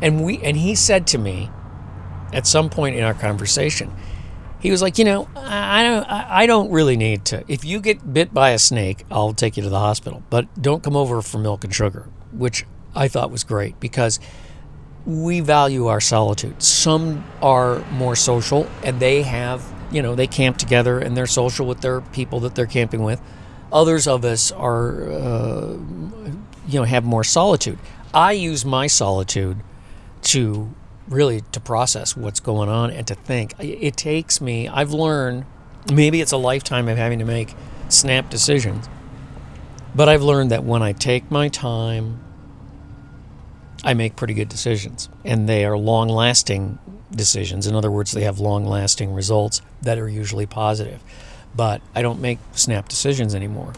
And 0.00 0.24
we 0.24 0.38
and 0.38 0.56
he 0.56 0.74
said 0.74 1.06
to 1.08 1.18
me 1.18 1.50
at 2.32 2.46
some 2.46 2.70
point 2.70 2.96
in 2.96 3.04
our 3.04 3.14
conversation, 3.14 3.94
he 4.60 4.70
was 4.70 4.82
like, 4.82 4.98
you 4.98 5.04
know, 5.04 5.28
I 5.36 5.82
don't, 5.82 6.04
I 6.08 6.46
don't 6.46 6.70
really 6.70 6.96
need 6.96 7.24
to. 7.26 7.44
If 7.48 7.64
you 7.64 7.80
get 7.80 8.12
bit 8.12 8.32
by 8.32 8.50
a 8.50 8.58
snake, 8.58 9.04
I'll 9.10 9.34
take 9.34 9.56
you 9.56 9.62
to 9.64 9.68
the 9.68 9.78
hospital, 9.78 10.22
but 10.30 10.46
don't 10.60 10.82
come 10.82 10.96
over 10.96 11.20
for 11.20 11.38
milk 11.38 11.64
and 11.64 11.74
sugar, 11.74 12.08
which 12.32 12.64
I 12.94 13.08
thought 13.08 13.30
was 13.30 13.44
great 13.44 13.78
because 13.80 14.18
we 15.04 15.40
value 15.40 15.86
our 15.86 16.00
solitude. 16.00 16.62
Some 16.62 17.24
are 17.40 17.78
more 17.90 18.14
social 18.16 18.68
and 18.82 19.00
they 19.00 19.22
have, 19.22 19.64
you 19.90 20.02
know, 20.02 20.14
they 20.14 20.26
camp 20.26 20.58
together 20.58 20.98
and 20.98 21.16
they're 21.16 21.26
social 21.26 21.66
with 21.66 21.80
their 21.80 22.00
people 22.00 22.40
that 22.40 22.54
they're 22.54 22.66
camping 22.66 23.02
with. 23.02 23.20
Others 23.72 24.06
of 24.06 24.24
us 24.24 24.52
are, 24.52 25.10
uh, 25.10 25.76
you 26.68 26.78
know, 26.78 26.84
have 26.84 27.04
more 27.04 27.24
solitude. 27.24 27.78
I 28.14 28.32
use 28.32 28.64
my 28.64 28.86
solitude 28.86 29.58
to 30.22 30.72
really 31.08 31.42
to 31.52 31.60
process 31.60 32.16
what's 32.16 32.40
going 32.40 32.68
on 32.68 32.90
and 32.90 33.06
to 33.06 33.14
think. 33.14 33.54
It 33.58 33.96
takes 33.96 34.40
me. 34.40 34.68
I've 34.68 34.92
learned. 34.92 35.46
Maybe 35.92 36.20
it's 36.20 36.32
a 36.32 36.36
lifetime 36.36 36.88
of 36.88 36.96
having 36.96 37.18
to 37.18 37.24
make 37.24 37.54
snap 37.88 38.30
decisions, 38.30 38.88
but 39.96 40.08
I've 40.08 40.22
learned 40.22 40.52
that 40.52 40.62
when 40.64 40.80
I 40.80 40.92
take 40.92 41.28
my 41.30 41.48
time, 41.48 42.20
I 43.84 43.94
make 43.94 44.16
pretty 44.16 44.34
good 44.34 44.48
decisions, 44.48 45.08
and 45.24 45.48
they 45.48 45.64
are 45.64 45.76
long-lasting 45.76 46.78
decisions. 47.10 47.66
In 47.66 47.74
other 47.74 47.90
words, 47.90 48.12
they 48.12 48.22
have 48.22 48.38
long-lasting 48.38 49.12
results 49.12 49.60
that 49.82 49.98
are 49.98 50.08
usually 50.08 50.46
positive 50.46 51.02
but 51.54 51.82
I 51.94 52.02
don't 52.02 52.20
make 52.20 52.38
snap 52.52 52.88
decisions 52.88 53.34
anymore. 53.34 53.72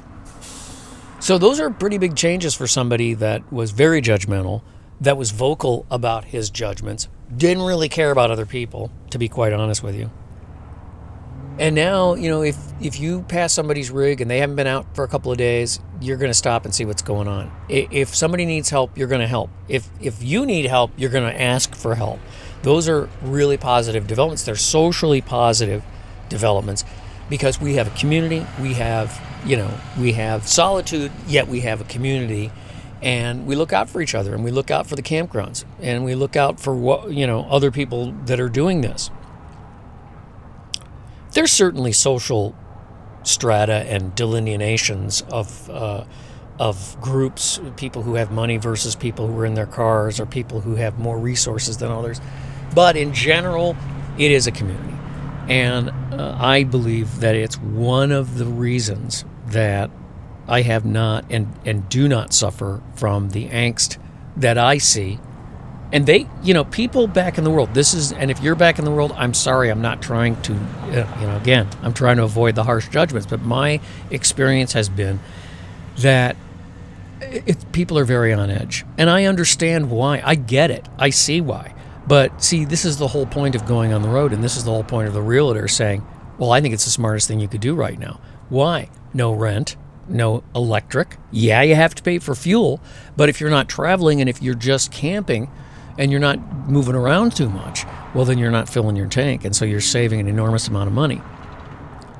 So 1.20 1.38
those 1.38 1.58
are 1.60 1.70
pretty 1.70 1.98
big 1.98 2.16
changes 2.16 2.54
for 2.54 2.66
somebody 2.66 3.14
that 3.14 3.50
was 3.52 3.70
very 3.70 4.02
judgmental, 4.02 4.62
that 5.00 5.16
was 5.16 5.30
vocal 5.30 5.86
about 5.90 6.24
his 6.26 6.50
judgments, 6.50 7.08
didn't 7.34 7.62
really 7.62 7.88
care 7.88 8.10
about 8.10 8.30
other 8.30 8.46
people, 8.46 8.90
to 9.10 9.18
be 9.18 9.28
quite 9.28 9.52
honest 9.52 9.82
with 9.82 9.96
you. 9.96 10.10
And 11.58 11.74
now, 11.76 12.14
you 12.14 12.28
know, 12.28 12.42
if 12.42 12.56
if 12.80 12.98
you 12.98 13.22
pass 13.22 13.52
somebody's 13.52 13.90
rig 13.90 14.20
and 14.20 14.30
they 14.30 14.38
haven't 14.38 14.56
been 14.56 14.66
out 14.66 14.86
for 14.94 15.04
a 15.04 15.08
couple 15.08 15.30
of 15.30 15.38
days, 15.38 15.78
you're 16.00 16.16
going 16.16 16.30
to 16.30 16.34
stop 16.34 16.64
and 16.64 16.74
see 16.74 16.84
what's 16.84 17.02
going 17.02 17.28
on. 17.28 17.52
If 17.68 18.14
somebody 18.14 18.44
needs 18.44 18.70
help, 18.70 18.98
you're 18.98 19.08
going 19.08 19.20
to 19.20 19.28
help. 19.28 19.50
If 19.68 19.88
if 20.00 20.22
you 20.22 20.46
need 20.46 20.64
help, 20.64 20.90
you're 20.96 21.10
going 21.10 21.30
to 21.32 21.40
ask 21.40 21.74
for 21.74 21.94
help. 21.94 22.18
Those 22.62 22.88
are 22.88 23.08
really 23.22 23.56
positive 23.56 24.06
developments. 24.06 24.42
They're 24.42 24.56
socially 24.56 25.20
positive 25.20 25.84
developments 26.28 26.84
because 27.28 27.60
we 27.60 27.74
have 27.74 27.86
a 27.86 27.98
community, 27.98 28.46
we 28.60 28.74
have, 28.74 29.20
you 29.46 29.56
know, 29.56 29.70
we 29.98 30.12
have 30.12 30.46
solitude, 30.48 31.12
yet 31.26 31.48
we 31.48 31.60
have 31.60 31.80
a 31.80 31.84
community 31.84 32.50
and 33.02 33.46
we 33.46 33.54
look 33.54 33.72
out 33.72 33.88
for 33.88 34.00
each 34.00 34.14
other 34.14 34.34
and 34.34 34.42
we 34.42 34.50
look 34.50 34.70
out 34.70 34.86
for 34.86 34.96
the 34.96 35.02
campgrounds 35.02 35.64
and 35.80 36.04
we 36.04 36.14
look 36.14 36.36
out 36.36 36.58
for 36.58 36.74
what, 36.74 37.12
you 37.12 37.26
know, 37.26 37.46
other 37.50 37.70
people 37.70 38.12
that 38.24 38.40
are 38.40 38.48
doing 38.48 38.80
this. 38.80 39.10
There's 41.34 41.52
certainly 41.52 41.92
social 41.92 42.54
strata 43.24 43.84
and 43.88 44.14
delineations 44.14 45.22
of 45.30 45.68
uh, 45.70 46.04
of 46.58 46.96
groups, 47.00 47.60
people 47.76 48.02
who 48.02 48.14
have 48.14 48.30
money 48.30 48.56
versus 48.56 48.94
people 48.94 49.26
who 49.26 49.38
are 49.40 49.44
in 49.44 49.54
their 49.54 49.66
cars 49.66 50.20
or 50.20 50.26
people 50.26 50.60
who 50.60 50.76
have 50.76 50.98
more 50.98 51.18
resources 51.18 51.78
than 51.78 51.90
others. 51.90 52.20
But 52.74 52.96
in 52.96 53.12
general, 53.12 53.76
it 54.18 54.30
is 54.30 54.46
a 54.46 54.52
community. 54.52 54.94
And 55.48 55.90
uh, 56.12 56.36
I 56.38 56.64
believe 56.64 57.20
that 57.20 57.34
it's 57.34 57.58
one 57.58 58.12
of 58.12 58.38
the 58.38 58.46
reasons 58.46 59.24
that 59.48 59.90
I 60.46 60.62
have 60.62 60.84
not 60.84 61.24
and, 61.30 61.52
and 61.64 61.88
do 61.88 62.08
not 62.08 62.32
suffer 62.32 62.82
from 62.94 63.30
the 63.30 63.48
angst 63.48 63.98
that 64.36 64.56
I 64.56 64.78
see. 64.78 65.18
And 65.92 66.06
they, 66.06 66.26
you 66.42 66.54
know, 66.54 66.64
people 66.64 67.06
back 67.06 67.38
in 67.38 67.44
the 67.44 67.50
world, 67.50 67.72
this 67.72 67.94
is, 67.94 68.12
and 68.12 68.30
if 68.30 68.42
you're 68.42 68.56
back 68.56 68.78
in 68.78 68.84
the 68.84 68.90
world, 68.90 69.12
I'm 69.16 69.32
sorry, 69.32 69.70
I'm 69.70 69.80
not 69.80 70.02
trying 70.02 70.40
to, 70.42 70.52
uh, 70.52 71.18
you 71.20 71.26
know, 71.26 71.36
again, 71.36 71.68
I'm 71.82 71.94
trying 71.94 72.16
to 72.16 72.24
avoid 72.24 72.56
the 72.56 72.64
harsh 72.64 72.88
judgments, 72.88 73.26
but 73.28 73.42
my 73.42 73.80
experience 74.10 74.72
has 74.72 74.88
been 74.88 75.20
that 75.98 76.36
it, 77.20 77.70
people 77.72 77.98
are 77.98 78.04
very 78.04 78.32
on 78.32 78.50
edge. 78.50 78.84
And 78.98 79.08
I 79.08 79.24
understand 79.24 79.90
why. 79.90 80.20
I 80.24 80.34
get 80.34 80.70
it. 80.70 80.88
I 80.98 81.10
see 81.10 81.40
why. 81.40 81.74
But 82.06 82.42
see, 82.42 82.64
this 82.64 82.84
is 82.84 82.98
the 82.98 83.08
whole 83.08 83.26
point 83.26 83.54
of 83.54 83.66
going 83.66 83.92
on 83.92 84.02
the 84.02 84.08
road, 84.08 84.32
and 84.32 84.42
this 84.42 84.56
is 84.56 84.64
the 84.64 84.70
whole 84.70 84.84
point 84.84 85.08
of 85.08 85.14
the 85.14 85.22
realtor 85.22 85.68
saying, 85.68 86.04
Well, 86.38 86.52
I 86.52 86.60
think 86.60 86.74
it's 86.74 86.84
the 86.84 86.90
smartest 86.90 87.28
thing 87.28 87.40
you 87.40 87.48
could 87.48 87.60
do 87.60 87.74
right 87.74 87.98
now. 87.98 88.20
Why? 88.50 88.90
No 89.14 89.32
rent, 89.32 89.76
no 90.08 90.44
electric. 90.54 91.16
Yeah, 91.30 91.62
you 91.62 91.74
have 91.74 91.94
to 91.94 92.02
pay 92.02 92.18
for 92.18 92.34
fuel, 92.34 92.80
but 93.16 93.28
if 93.28 93.40
you're 93.40 93.50
not 93.50 93.68
traveling 93.68 94.20
and 94.20 94.28
if 94.28 94.42
you're 94.42 94.54
just 94.54 94.92
camping 94.92 95.50
and 95.98 96.10
you're 96.10 96.20
not 96.20 96.68
moving 96.68 96.94
around 96.94 97.36
too 97.36 97.48
much, 97.48 97.84
well, 98.14 98.24
then 98.24 98.38
you're 98.38 98.50
not 98.50 98.68
filling 98.68 98.96
your 98.96 99.08
tank, 99.08 99.44
and 99.44 99.54
so 99.54 99.64
you're 99.64 99.80
saving 99.80 100.20
an 100.20 100.28
enormous 100.28 100.68
amount 100.68 100.88
of 100.88 100.94
money. 100.94 101.20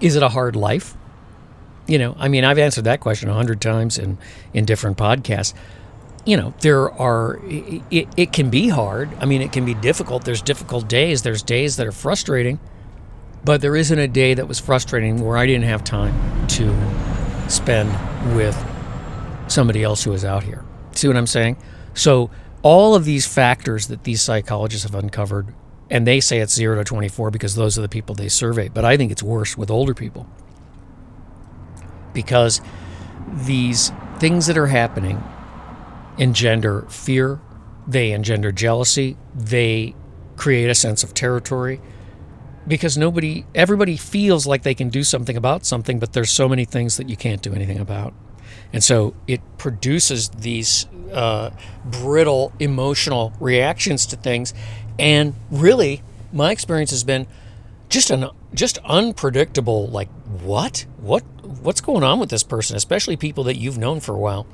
Is 0.00 0.16
it 0.16 0.22
a 0.22 0.28
hard 0.28 0.56
life? 0.56 0.96
You 1.86 1.98
know, 1.98 2.16
I 2.18 2.28
mean, 2.28 2.44
I've 2.44 2.58
answered 2.58 2.84
that 2.84 3.00
question 3.00 3.28
a 3.28 3.34
hundred 3.34 3.60
times 3.60 3.98
in, 3.98 4.18
in 4.52 4.64
different 4.64 4.96
podcasts 4.96 5.54
you 6.24 6.36
know, 6.36 6.54
there 6.60 6.90
are, 6.90 7.38
it, 7.44 8.08
it 8.16 8.32
can 8.32 8.50
be 8.50 8.68
hard. 8.68 9.10
I 9.20 9.26
mean, 9.26 9.42
it 9.42 9.52
can 9.52 9.64
be 9.64 9.74
difficult. 9.74 10.24
There's 10.24 10.42
difficult 10.42 10.88
days, 10.88 11.22
there's 11.22 11.42
days 11.42 11.76
that 11.76 11.86
are 11.86 11.92
frustrating, 11.92 12.58
but 13.44 13.60
there 13.60 13.76
isn't 13.76 13.98
a 13.98 14.08
day 14.08 14.34
that 14.34 14.48
was 14.48 14.58
frustrating 14.58 15.22
where 15.22 15.36
I 15.36 15.46
didn't 15.46 15.64
have 15.64 15.84
time 15.84 16.46
to 16.48 16.74
spend 17.50 17.90
with 18.34 18.56
somebody 19.48 19.82
else 19.82 20.02
who 20.02 20.12
was 20.12 20.24
out 20.24 20.42
here. 20.42 20.64
See 20.92 21.08
what 21.08 21.16
I'm 21.16 21.26
saying? 21.26 21.58
So, 21.92 22.30
all 22.64 22.94
of 22.94 23.04
these 23.04 23.26
factors 23.26 23.88
that 23.88 24.04
these 24.04 24.22
psychologists 24.22 24.90
have 24.90 24.94
uncovered, 24.94 25.54
and 25.90 26.06
they 26.06 26.18
say 26.18 26.38
it's 26.38 26.54
0 26.54 26.76
to 26.76 26.82
24 26.84 27.30
because 27.30 27.54
those 27.54 27.78
are 27.78 27.82
the 27.82 27.88
people 27.88 28.14
they 28.14 28.28
survey, 28.28 28.68
but 28.68 28.84
I 28.84 28.96
think 28.96 29.12
it's 29.12 29.22
worse 29.22 29.56
with 29.56 29.70
older 29.70 29.94
people. 29.94 30.26
Because 32.14 32.62
these 33.28 33.92
things 34.18 34.46
that 34.46 34.56
are 34.56 34.68
happening 34.68 35.22
engender 36.16 36.82
fear, 36.88 37.38
they 37.86 38.12
engender 38.12 38.50
jealousy, 38.50 39.18
they 39.34 39.94
create 40.36 40.70
a 40.70 40.74
sense 40.74 41.04
of 41.04 41.12
territory 41.12 41.80
because 42.66 42.96
nobody 42.96 43.44
everybody 43.54 43.96
feels 43.96 44.46
like 44.46 44.62
they 44.62 44.74
can 44.74 44.88
do 44.88 45.04
something 45.04 45.36
about 45.36 45.64
something 45.64 45.98
but 45.98 46.12
there's 46.12 46.30
so 46.30 46.48
many 46.48 46.64
things 46.64 46.96
that 46.96 47.08
you 47.08 47.16
can't 47.16 47.42
do 47.42 47.52
anything 47.52 47.78
about 47.78 48.14
and 48.72 48.82
so 48.82 49.14
it 49.26 49.40
produces 49.58 50.28
these 50.30 50.86
uh, 51.12 51.50
brittle 51.84 52.52
emotional 52.58 53.32
reactions 53.40 54.04
to 54.06 54.16
things. 54.16 54.52
And 54.98 55.34
really 55.50 56.02
my 56.32 56.50
experience 56.50 56.90
has 56.90 57.04
been 57.04 57.26
just 57.88 58.10
an 58.10 58.28
just 58.52 58.78
unpredictable 58.84 59.86
like 59.88 60.08
what? 60.42 60.86
What 60.98 61.22
what's 61.62 61.80
going 61.80 62.02
on 62.02 62.18
with 62.18 62.30
this 62.30 62.42
person? 62.42 62.76
Especially 62.76 63.16
people 63.16 63.44
that 63.44 63.56
you've 63.56 63.78
known 63.78 64.00
for 64.00 64.14
a 64.14 64.18
while 64.18 64.46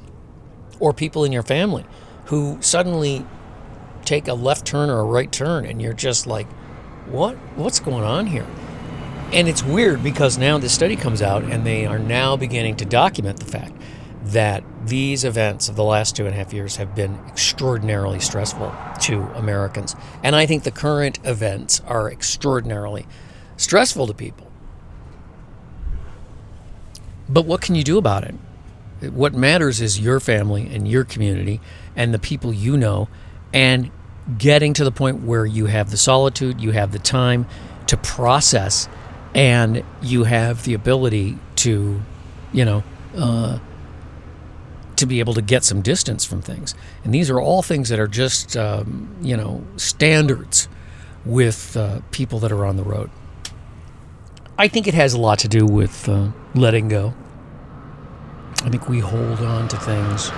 or 0.78 0.92
people 0.92 1.24
in 1.24 1.32
your 1.32 1.42
family 1.42 1.84
who 2.26 2.58
suddenly 2.60 3.24
take 4.04 4.28
a 4.28 4.34
left 4.34 4.66
turn 4.66 4.90
or 4.90 5.00
a 5.00 5.04
right 5.04 5.32
turn 5.32 5.64
and 5.64 5.80
you're 5.80 5.92
just 5.92 6.26
like 6.26 6.46
what 7.06 7.36
what's 7.56 7.80
going 7.80 8.04
on 8.04 8.26
here? 8.26 8.46
And 9.32 9.48
it's 9.48 9.62
weird 9.62 10.02
because 10.02 10.36
now 10.36 10.58
this 10.58 10.72
study 10.72 10.96
comes 10.96 11.22
out 11.22 11.44
and 11.44 11.64
they 11.64 11.86
are 11.86 11.98
now 11.98 12.36
beginning 12.36 12.76
to 12.76 12.84
document 12.84 13.38
the 13.38 13.46
fact 13.46 13.79
that 14.32 14.62
these 14.86 15.24
events 15.24 15.68
of 15.68 15.76
the 15.76 15.84
last 15.84 16.16
two 16.16 16.26
and 16.26 16.34
a 16.34 16.36
half 16.36 16.52
years 16.52 16.76
have 16.76 16.94
been 16.94 17.18
extraordinarily 17.28 18.20
stressful 18.20 18.72
to 19.00 19.22
Americans. 19.34 19.96
And 20.22 20.36
I 20.36 20.46
think 20.46 20.62
the 20.62 20.70
current 20.70 21.18
events 21.24 21.80
are 21.86 22.10
extraordinarily 22.10 23.06
stressful 23.56 24.06
to 24.06 24.14
people. 24.14 24.50
But 27.28 27.46
what 27.46 27.60
can 27.60 27.74
you 27.74 27.84
do 27.84 27.98
about 27.98 28.24
it? 28.24 28.34
What 29.12 29.34
matters 29.34 29.80
is 29.80 29.98
your 29.98 30.20
family 30.20 30.68
and 30.72 30.86
your 30.86 31.04
community 31.04 31.60
and 31.96 32.12
the 32.12 32.18
people 32.18 32.52
you 32.52 32.76
know, 32.76 33.08
and 33.52 33.90
getting 34.38 34.74
to 34.74 34.84
the 34.84 34.92
point 34.92 35.22
where 35.22 35.46
you 35.46 35.66
have 35.66 35.90
the 35.90 35.96
solitude, 35.96 36.60
you 36.60 36.72
have 36.72 36.92
the 36.92 36.98
time 36.98 37.46
to 37.86 37.96
process 37.96 38.88
and 39.34 39.84
you 40.02 40.24
have 40.24 40.64
the 40.64 40.74
ability 40.74 41.38
to, 41.56 42.00
you 42.52 42.64
know, 42.64 42.84
uh, 43.16 43.58
to 45.00 45.06
be 45.06 45.18
able 45.20 45.34
to 45.34 45.42
get 45.42 45.64
some 45.64 45.82
distance 45.82 46.24
from 46.24 46.40
things. 46.40 46.74
And 47.04 47.12
these 47.12 47.30
are 47.30 47.40
all 47.40 47.62
things 47.62 47.88
that 47.88 47.98
are 47.98 48.06
just, 48.06 48.56
um, 48.56 49.14
you 49.20 49.36
know, 49.36 49.64
standards 49.76 50.68
with 51.24 51.76
uh, 51.76 52.00
people 52.10 52.38
that 52.40 52.52
are 52.52 52.64
on 52.64 52.76
the 52.76 52.82
road. 52.82 53.10
I 54.58 54.68
think 54.68 54.86
it 54.86 54.94
has 54.94 55.14
a 55.14 55.18
lot 55.18 55.38
to 55.40 55.48
do 55.48 55.66
with 55.66 56.08
uh, 56.08 56.28
letting 56.54 56.88
go. 56.88 57.14
I 58.62 58.68
think 58.68 58.88
we 58.88 59.00
hold 59.00 59.40
on 59.40 59.68
to 59.68 59.76
things 59.78 60.30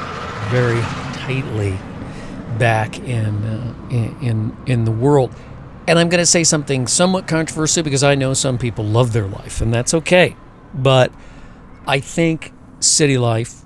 very 0.51 0.81
tightly 1.13 1.77
back 2.59 2.99
in 3.01 3.45
uh, 3.45 3.75
in, 3.91 4.17
in 4.23 4.57
in 4.67 4.85
the 4.85 4.93
world. 4.93 5.35
And 5.89 5.99
I'm 5.99 6.09
going 6.09 6.21
to 6.21 6.27
say 6.27 6.45
something 6.45 6.87
somewhat 6.87 7.27
controversial 7.27 7.83
because 7.83 8.05
I 8.05 8.15
know 8.15 8.35
some 8.35 8.59
people 8.59 8.85
love 8.85 9.13
their 9.13 9.27
life, 9.27 9.61
and 9.61 9.75
that's 9.75 9.93
okay. 9.95 10.37
But 10.73 11.13
I 11.87 11.99
think 11.99 12.53
city 12.79 13.19
life 13.19 13.62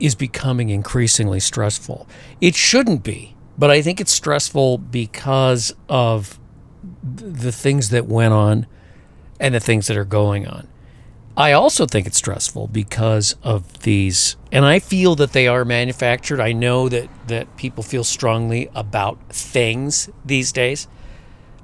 is 0.00 0.14
becoming 0.14 0.70
increasingly 0.70 1.40
stressful. 1.40 2.08
It 2.40 2.54
shouldn't 2.54 3.02
be, 3.04 3.36
but 3.58 3.70
I 3.70 3.82
think 3.82 4.00
it's 4.00 4.12
stressful 4.12 4.78
because 4.78 5.74
of 5.88 6.40
the 7.02 7.52
things 7.52 7.90
that 7.90 8.06
went 8.06 8.32
on 8.32 8.66
and 9.38 9.54
the 9.54 9.60
things 9.60 9.86
that 9.86 9.96
are 9.96 10.04
going 10.04 10.46
on. 10.46 10.66
I 11.36 11.52
also 11.52 11.86
think 11.86 12.06
it's 12.06 12.18
stressful 12.18 12.68
because 12.68 13.36
of 13.42 13.82
these, 13.82 14.36
and 14.50 14.64
I 14.64 14.78
feel 14.78 15.14
that 15.16 15.32
they 15.32 15.46
are 15.46 15.64
manufactured. 15.64 16.40
I 16.40 16.52
know 16.52 16.88
that, 16.88 17.08
that 17.28 17.56
people 17.56 17.82
feel 17.82 18.04
strongly 18.04 18.68
about 18.74 19.18
things 19.30 20.10
these 20.24 20.52
days, 20.52 20.88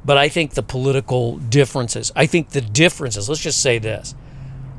but 0.05 0.16
I 0.16 0.29
think 0.29 0.55
the 0.55 0.62
political 0.62 1.38
differences, 1.38 2.12
I 2.14 2.27
think 2.27 2.51
the 2.51 2.61
differences, 2.61 3.29
let's 3.29 3.40
just 3.40 3.61
say 3.61 3.79
this 3.79 4.14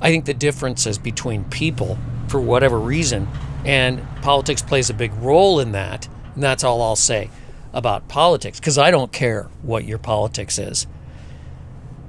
I 0.02 0.10
think 0.10 0.26
the 0.26 0.34
differences 0.34 0.98
between 0.98 1.43
people, 1.46 1.98
for 2.28 2.39
whatever 2.39 2.80
reason, 2.80 3.28
and 3.68 4.02
politics 4.22 4.62
plays 4.62 4.90
a 4.90 4.94
big 4.94 5.14
role 5.16 5.60
in 5.60 5.74
that. 5.74 6.08
And 6.34 6.42
that's 6.42 6.64
all 6.64 6.82
I'll 6.82 6.96
say 6.96 7.30
about 7.74 8.08
politics, 8.08 8.60
because 8.60 8.78
I 8.78 8.90
don't 8.90 9.12
care 9.12 9.50
what 9.62 9.86
your 9.86 9.98
politics 10.00 10.58
is. 10.58 10.88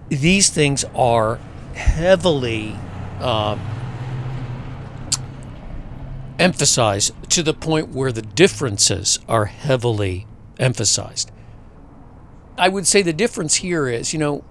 These 0.08 0.48
things 0.48 0.84
are 0.94 1.38
heavily 1.74 2.74
uh, 3.20 3.58
emphasized 6.38 7.12
to 7.30 7.42
the 7.42 7.52
point 7.52 7.88
where 7.88 8.12
the 8.12 8.22
differences 8.22 9.18
are 9.28 9.46
heavily 9.46 10.26
emphasized. 10.58 11.30
I 12.56 12.68
would 12.68 12.86
say 12.86 13.02
the 13.02 13.12
difference 13.12 13.56
here 13.56 13.88
is, 13.88 14.12
you 14.12 14.18
know, 14.18 14.44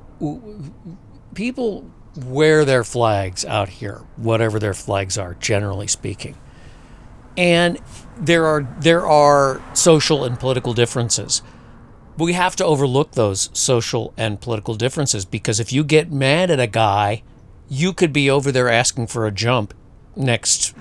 people 1.34 1.90
wear 2.16 2.66
their 2.66 2.84
flags 2.84 3.46
out 3.46 3.70
here, 3.70 4.02
whatever 4.16 4.60
their 4.60 4.74
flags 4.74 5.18
are, 5.18 5.36
generally 5.36 5.88
speaking. 5.88 6.36
And 7.38 7.80
there 8.18 8.46
are 8.46 8.68
there 8.80 9.06
are 9.06 9.62
social 9.74 10.24
and 10.24 10.40
political 10.40 10.74
differences. 10.74 11.42
We 12.18 12.34
have 12.34 12.56
to 12.56 12.66
overlook 12.66 13.12
those 13.12 13.52
social 13.54 14.14
and 14.18 14.42
political 14.42 14.74
differences 14.74 15.24
because 15.24 15.60
if 15.60 15.72
you 15.72 15.84
get 15.84 16.12
mad 16.12 16.50
at 16.50 16.60
a 16.60 16.66
guy, 16.66 17.22
you 17.70 17.94
could 17.94 18.12
be 18.12 18.30
over 18.30 18.52
there 18.52 18.70
asking 18.70 19.08
for 19.08 19.28
a 19.28 19.32
jump 19.32 19.76
next 20.16 20.74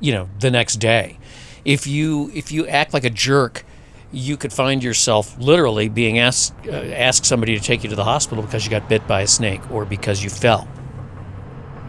you 0.00 0.12
know, 0.12 0.28
the 0.38 0.50
next 0.50 0.76
day. 0.76 1.18
If 1.64 1.86
you 1.86 2.30
if 2.34 2.52
you 2.52 2.66
act 2.66 2.94
like 2.94 3.04
a 3.04 3.10
jerk 3.10 3.64
you 4.10 4.38
could 4.38 4.52
find 4.52 4.82
yourself 4.82 5.36
literally 5.38 5.88
being 5.88 6.18
asked 6.18 6.54
uh, 6.66 6.70
ask 6.70 7.26
somebody 7.26 7.54
to 7.54 7.62
take 7.62 7.82
you 7.82 7.90
to 7.90 7.96
the 7.96 8.04
hospital 8.04 8.42
because 8.42 8.64
you 8.64 8.70
got 8.70 8.88
bit 8.88 9.06
by 9.06 9.20
a 9.20 9.26
snake 9.26 9.60
or 9.70 9.84
because 9.84 10.24
you 10.24 10.30
fell 10.30 10.66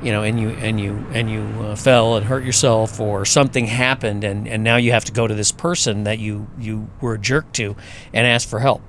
you 0.02 0.12
know 0.12 0.24
and 0.24 0.40
you 0.40 0.50
and 0.50 0.80
you 0.80 1.06
and 1.14 1.30
you 1.30 1.42
uh, 1.62 1.76
fell 1.76 2.16
and 2.16 2.26
hurt 2.26 2.44
yourself 2.44 3.00
or 3.00 3.26
something 3.26 3.66
happened 3.66 4.24
and 4.24 4.48
and 4.48 4.64
now 4.64 4.78
you 4.78 4.92
have 4.92 5.06
to 5.06 5.12
go 5.12 5.28
to 5.28 5.34
this 5.34 5.52
person 5.52 6.04
that 6.04 6.20
you 6.20 6.48
you 6.58 6.90
were 7.02 7.16
a 7.16 7.20
jerk 7.20 7.52
to 7.54 7.76
and 8.14 8.26
ask 8.26 8.48
for 8.48 8.60
help. 8.60 8.82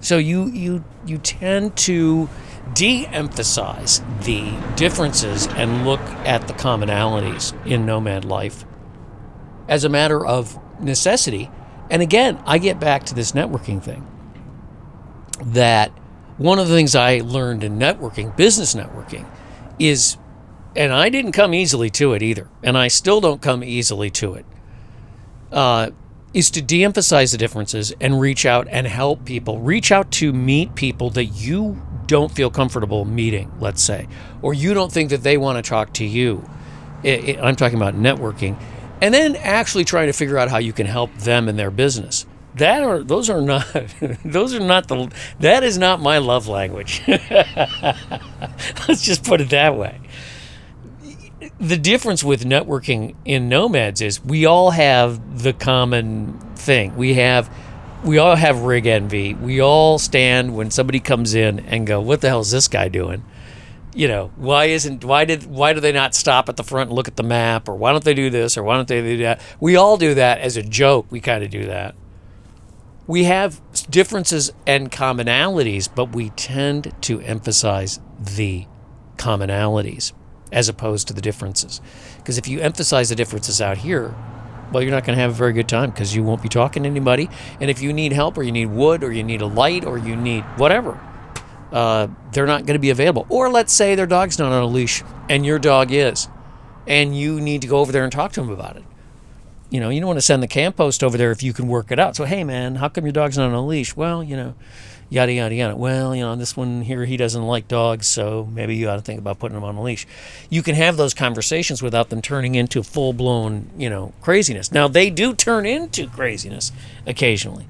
So 0.00 0.18
you 0.18 0.46
you 0.46 0.84
you 1.04 1.18
tend 1.18 1.76
to 1.78 2.28
de-emphasize 2.74 4.02
the 4.22 4.52
differences 4.74 5.46
and 5.48 5.86
look 5.86 6.00
at 6.24 6.48
the 6.48 6.54
commonalities 6.54 7.54
in 7.66 7.86
nomad 7.86 8.24
life 8.24 8.64
as 9.68 9.84
a 9.84 9.88
matter 9.88 10.24
of 10.24 10.58
necessity. 10.80 11.50
And 11.90 12.02
again, 12.02 12.42
I 12.44 12.58
get 12.58 12.80
back 12.80 13.04
to 13.04 13.14
this 13.14 13.32
networking 13.32 13.82
thing 13.82 14.06
that 15.44 15.90
one 16.38 16.58
of 16.58 16.68
the 16.68 16.74
things 16.74 16.94
I 16.94 17.20
learned 17.20 17.64
in 17.64 17.78
networking, 17.78 18.36
business 18.36 18.74
networking, 18.74 19.26
is, 19.78 20.16
and 20.74 20.92
I 20.92 21.08
didn't 21.08 21.32
come 21.32 21.54
easily 21.54 21.90
to 21.90 22.12
it 22.12 22.22
either, 22.22 22.48
and 22.62 22.76
I 22.76 22.88
still 22.88 23.20
don't 23.20 23.42
come 23.42 23.62
easily 23.62 24.10
to 24.10 24.34
it, 24.34 24.46
uh, 25.52 25.90
is 26.34 26.50
to 26.50 26.62
de 26.62 26.84
emphasize 26.84 27.32
the 27.32 27.38
differences 27.38 27.92
and 28.00 28.20
reach 28.20 28.44
out 28.44 28.66
and 28.70 28.86
help 28.86 29.24
people. 29.24 29.60
Reach 29.60 29.90
out 29.90 30.10
to 30.12 30.32
meet 30.32 30.74
people 30.74 31.10
that 31.10 31.26
you 31.26 31.80
don't 32.06 32.30
feel 32.30 32.50
comfortable 32.50 33.04
meeting, 33.04 33.50
let's 33.58 33.82
say, 33.82 34.06
or 34.42 34.54
you 34.54 34.74
don't 34.74 34.92
think 34.92 35.10
that 35.10 35.22
they 35.22 35.36
want 35.36 35.62
to 35.62 35.68
talk 35.68 35.92
to 35.94 36.04
you. 36.04 36.48
It, 37.02 37.28
it, 37.28 37.38
I'm 37.40 37.56
talking 37.56 37.76
about 37.76 37.94
networking 37.94 38.58
and 39.00 39.12
then 39.12 39.36
actually 39.36 39.84
trying 39.84 40.06
to 40.06 40.12
figure 40.12 40.38
out 40.38 40.48
how 40.48 40.58
you 40.58 40.72
can 40.72 40.86
help 40.86 41.14
them 41.18 41.48
in 41.48 41.56
their 41.56 41.70
business 41.70 42.26
that 42.56 42.82
are 42.82 43.02
those 43.02 43.28
are 43.28 43.40
not 43.42 43.66
those 44.24 44.54
are 44.54 44.60
not 44.60 44.88
the 44.88 45.10
that 45.40 45.62
is 45.62 45.78
not 45.78 46.00
my 46.00 46.18
love 46.18 46.48
language. 46.48 47.02
Let's 47.06 49.02
just 49.02 49.24
put 49.24 49.40
it 49.40 49.50
that 49.50 49.76
way. 49.76 50.00
The 51.60 51.76
difference 51.76 52.24
with 52.24 52.44
networking 52.44 53.14
in 53.24 53.48
nomads 53.48 54.00
is 54.00 54.22
we 54.24 54.46
all 54.46 54.70
have 54.70 55.42
the 55.42 55.52
common 55.52 56.38
thing. 56.54 56.96
We 56.96 57.14
have 57.14 57.50
we 58.04 58.18
all 58.18 58.36
have 58.36 58.60
rig 58.62 58.86
envy. 58.86 59.34
We 59.34 59.60
all 59.60 59.98
stand 59.98 60.56
when 60.56 60.70
somebody 60.70 61.00
comes 61.00 61.34
in 61.34 61.60
and 61.60 61.86
go 61.86 62.00
what 62.00 62.22
the 62.22 62.28
hell 62.28 62.40
is 62.40 62.50
this 62.50 62.68
guy 62.68 62.88
doing? 62.88 63.24
You 63.94 64.08
know, 64.08 64.30
why 64.36 64.66
isn't 64.66 65.04
why 65.04 65.26
did 65.26 65.44
why 65.44 65.74
do 65.74 65.80
they 65.80 65.92
not 65.92 66.14
stop 66.14 66.48
at 66.48 66.56
the 66.56 66.64
front 66.64 66.88
and 66.88 66.96
look 66.96 67.08
at 67.08 67.16
the 67.16 67.22
map? 67.22 67.68
Or 67.68 67.74
why 67.74 67.92
don't 67.92 68.04
they 68.04 68.14
do 68.14 68.30
this? 68.30 68.56
Or 68.56 68.62
why 68.62 68.76
don't 68.76 68.88
they 68.88 69.02
do 69.02 69.18
that? 69.18 69.42
We 69.60 69.76
all 69.76 69.98
do 69.98 70.14
that 70.14 70.40
as 70.40 70.56
a 70.56 70.62
joke. 70.62 71.06
We 71.10 71.20
kind 71.20 71.44
of 71.44 71.50
do 71.50 71.66
that. 71.66 71.94
We 73.06 73.24
have 73.24 73.60
differences 73.88 74.52
and 74.66 74.90
commonalities, 74.90 75.88
but 75.92 76.14
we 76.14 76.30
tend 76.30 76.92
to 77.02 77.20
emphasize 77.20 78.00
the 78.18 78.66
commonalities 79.16 80.12
as 80.52 80.68
opposed 80.68 81.08
to 81.08 81.14
the 81.14 81.20
differences. 81.20 81.80
Because 82.18 82.38
if 82.38 82.48
you 82.48 82.60
emphasize 82.60 83.08
the 83.08 83.14
differences 83.14 83.60
out 83.60 83.78
here, 83.78 84.14
well, 84.72 84.82
you're 84.82 84.92
not 84.92 85.04
going 85.04 85.16
to 85.16 85.22
have 85.22 85.30
a 85.30 85.34
very 85.34 85.52
good 85.52 85.68
time 85.68 85.90
because 85.90 86.14
you 86.14 86.22
won't 86.24 86.42
be 86.42 86.48
talking 86.48 86.82
to 86.82 86.88
anybody. 86.88 87.28
And 87.60 87.70
if 87.70 87.80
you 87.80 87.92
need 87.92 88.12
help 88.12 88.36
or 88.36 88.42
you 88.42 88.52
need 88.52 88.66
wood 88.66 89.04
or 89.04 89.12
you 89.12 89.22
need 89.22 89.40
a 89.40 89.46
light 89.46 89.84
or 89.84 89.98
you 89.98 90.16
need 90.16 90.42
whatever, 90.56 91.00
uh, 91.70 92.08
they're 92.32 92.46
not 92.46 92.66
going 92.66 92.74
to 92.74 92.80
be 92.80 92.90
available. 92.90 93.26
Or 93.28 93.50
let's 93.50 93.72
say 93.72 93.94
their 93.94 94.06
dog's 94.06 94.38
not 94.38 94.52
on 94.52 94.62
a 94.62 94.66
leash 94.66 95.04
and 95.28 95.46
your 95.46 95.58
dog 95.58 95.92
is, 95.92 96.28
and 96.86 97.16
you 97.16 97.40
need 97.40 97.62
to 97.62 97.68
go 97.68 97.78
over 97.78 97.92
there 97.92 98.02
and 98.02 98.12
talk 98.12 98.32
to 98.32 98.40
them 98.40 98.50
about 98.50 98.76
it. 98.76 98.84
You 99.76 99.80
know, 99.80 99.90
you 99.90 100.00
don't 100.00 100.06
want 100.06 100.16
to 100.16 100.22
send 100.22 100.42
the 100.42 100.48
camp 100.48 100.78
host 100.78 101.04
over 101.04 101.18
there 101.18 101.30
if 101.32 101.42
you 101.42 101.52
can 101.52 101.68
work 101.68 101.92
it 101.92 101.98
out. 101.98 102.16
So, 102.16 102.24
hey, 102.24 102.44
man, 102.44 102.76
how 102.76 102.88
come 102.88 103.04
your 103.04 103.12
dog's 103.12 103.36
not 103.36 103.48
on 103.48 103.52
a 103.52 103.66
leash? 103.66 103.94
Well, 103.94 104.24
you 104.24 104.34
know, 104.34 104.54
yada, 105.10 105.34
yada, 105.34 105.54
yada. 105.54 105.76
Well, 105.76 106.16
you 106.16 106.22
know, 106.22 106.34
this 106.34 106.56
one 106.56 106.80
here, 106.80 107.04
he 107.04 107.18
doesn't 107.18 107.42
like 107.42 107.68
dogs, 107.68 108.06
so 108.06 108.48
maybe 108.50 108.74
you 108.74 108.88
ought 108.88 108.96
to 108.96 109.02
think 109.02 109.18
about 109.18 109.38
putting 109.38 109.54
him 109.54 109.64
on 109.64 109.74
a 109.74 109.82
leash. 109.82 110.06
You 110.48 110.62
can 110.62 110.76
have 110.76 110.96
those 110.96 111.12
conversations 111.12 111.82
without 111.82 112.08
them 112.08 112.22
turning 112.22 112.54
into 112.54 112.82
full 112.82 113.12
blown, 113.12 113.68
you 113.76 113.90
know, 113.90 114.14
craziness. 114.22 114.72
Now, 114.72 114.88
they 114.88 115.10
do 115.10 115.34
turn 115.34 115.66
into 115.66 116.08
craziness 116.08 116.72
occasionally, 117.06 117.66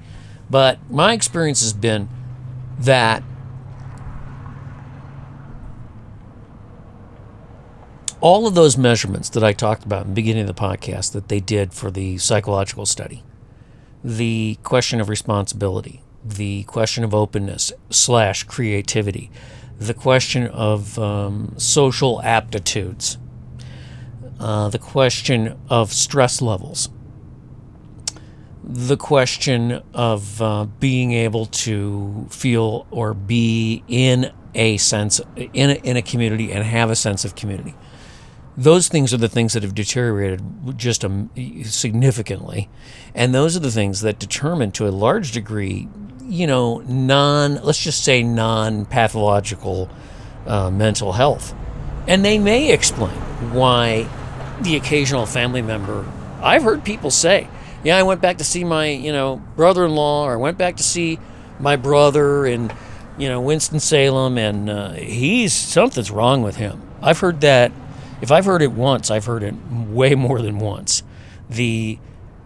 but 0.49 0.79
my 0.89 1.11
experience 1.11 1.59
has 1.59 1.73
been 1.73 2.07
that 2.79 3.21
all 8.19 8.47
of 8.47 8.55
those 8.55 8.77
measurements 8.77 9.29
that 9.29 9.43
I 9.43 9.53
talked 9.53 9.85
about 9.85 10.03
in 10.03 10.09
the 10.09 10.15
beginning 10.15 10.47
of 10.49 10.55
the 10.55 10.61
podcast 10.61 11.11
that 11.13 11.27
they 11.27 11.39
did 11.39 11.73
for 11.73 11.91
the 11.91 12.17
psychological 12.17 12.85
study, 12.85 13.23
the 14.03 14.57
question 14.63 14.99
of 14.99 15.09
responsibility, 15.09 16.01
the 16.23 16.63
question 16.63 17.03
of 17.03 17.13
openness 17.13 17.71
slash 17.89 18.43
creativity, 18.43 19.29
the 19.79 19.93
question 19.93 20.47
of 20.47 20.97
um, 20.97 21.53
social 21.57 22.21
aptitudes, 22.23 23.17
uh, 24.39 24.69
the 24.69 24.79
question 24.79 25.57
of 25.69 25.93
stress 25.93 26.41
levels, 26.41 26.89
the 28.63 28.97
question 28.97 29.83
of 29.93 30.41
uh, 30.41 30.65
being 30.79 31.13
able 31.13 31.45
to 31.45 32.27
feel 32.29 32.87
or 32.89 33.13
be 33.13 33.83
in 33.87 34.31
a 34.55 34.77
sense 34.77 35.21
in 35.35 35.69
a, 35.69 35.73
in 35.75 35.95
a 35.95 36.01
community 36.01 36.51
and 36.51 36.63
have 36.63 36.89
a 36.89 36.95
sense 36.95 37.23
of 37.23 37.35
community 37.35 37.75
those 38.57 38.87
things 38.87 39.13
are 39.13 39.17
the 39.17 39.29
things 39.29 39.53
that 39.53 39.61
have 39.61 39.75
deteriorated 39.75 40.41
just 40.75 41.05
um, 41.05 41.29
significantly 41.63 42.69
and 43.13 43.33
those 43.33 43.55
are 43.55 43.59
the 43.59 43.71
things 43.71 44.01
that 44.01 44.17
determine 44.17 44.71
to 44.71 44.87
a 44.87 44.89
large 44.89 45.31
degree 45.31 45.87
you 46.27 46.45
know, 46.45 46.79
non, 46.79 47.55
let's 47.63 47.81
just 47.81 48.03
say 48.03 48.21
non 48.21 48.85
pathological 48.85 49.89
uh, 50.45 50.69
mental 50.69 51.13
health. 51.13 51.55
And 52.07 52.23
they 52.23 52.37
may 52.37 52.71
explain 52.71 53.15
why 53.51 54.07
the 54.61 54.75
occasional 54.75 55.25
family 55.25 55.61
member, 55.61 56.05
I've 56.41 56.63
heard 56.63 56.83
people 56.83 57.11
say, 57.11 57.47
yeah, 57.83 57.97
I 57.97 58.03
went 58.03 58.21
back 58.21 58.37
to 58.39 58.43
see 58.43 58.63
my, 58.63 58.87
you 58.87 59.11
know, 59.11 59.41
brother 59.55 59.85
in 59.85 59.95
law, 59.95 60.25
or 60.25 60.33
I 60.33 60.35
went 60.37 60.57
back 60.57 60.77
to 60.77 60.83
see 60.83 61.19
my 61.59 61.75
brother 61.75 62.45
in, 62.45 62.71
you 63.17 63.29
know, 63.29 63.41
Winston-Salem, 63.41 64.37
and 64.37 64.69
uh, 64.69 64.91
he's, 64.93 65.53
something's 65.53 66.11
wrong 66.11 66.41
with 66.41 66.57
him. 66.57 66.81
I've 67.01 67.19
heard 67.19 67.41
that. 67.41 67.71
If 68.21 68.31
I've 68.31 68.45
heard 68.45 68.61
it 68.61 68.71
once, 68.71 69.11
I've 69.11 69.25
heard 69.25 69.43
it 69.43 69.53
way 69.71 70.15
more 70.15 70.41
than 70.41 70.59
once. 70.59 71.03
The 71.49 71.99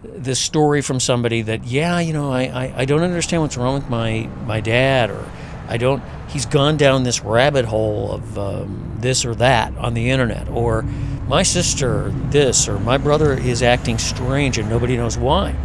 the 0.03 0.35
story 0.35 0.81
from 0.81 0.99
somebody 0.99 1.43
that 1.43 1.63
yeah 1.63 1.99
you 1.99 2.11
know 2.11 2.31
I, 2.31 2.41
I, 2.41 2.73
I 2.77 2.85
don't 2.85 3.03
understand 3.03 3.43
what's 3.43 3.55
wrong 3.55 3.75
with 3.75 3.89
my 3.89 4.27
my 4.45 4.59
dad 4.59 5.11
or 5.11 5.29
I 5.67 5.77
don't 5.77 6.01
he's 6.27 6.45
gone 6.47 6.77
down 6.77 7.03
this 7.03 7.21
rabbit 7.21 7.65
hole 7.65 8.11
of 8.11 8.37
um, 8.37 8.97
this 8.99 9.25
or 9.25 9.35
that 9.35 9.75
on 9.77 9.93
the 9.93 10.09
internet 10.09 10.49
or 10.49 10.81
my 11.27 11.43
sister 11.43 12.11
this 12.29 12.67
or 12.67 12.79
my 12.79 12.97
brother 12.97 13.33
is 13.33 13.61
acting 13.61 13.99
strange 13.99 14.57
and 14.57 14.69
nobody 14.69 14.97
knows 14.97 15.19
why 15.19 15.55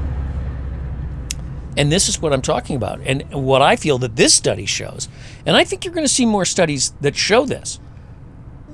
and 1.79 1.91
this 1.91 2.09
is 2.09 2.21
what 2.21 2.33
I'm 2.33 2.43
talking 2.43 2.77
about 2.77 3.01
and 3.01 3.23
what 3.33 3.63
I 3.63 3.77
feel 3.77 3.97
that 3.99 4.17
this 4.17 4.35
study 4.35 4.67
shows 4.67 5.09
and 5.47 5.57
I 5.57 5.65
think 5.65 5.85
you're 5.85 5.95
going 5.95 6.07
to 6.07 6.13
see 6.13 6.27
more 6.27 6.45
studies 6.45 6.93
that 7.01 7.17
show 7.17 7.47
this 7.47 7.81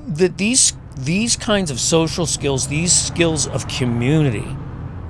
that 0.08 0.38
these 0.38 0.72
these 0.96 1.36
kinds 1.36 1.70
of 1.70 1.80
social 1.80 2.26
skills 2.26 2.68
these 2.68 2.92
skills 2.92 3.46
of 3.46 3.66
community 3.68 4.56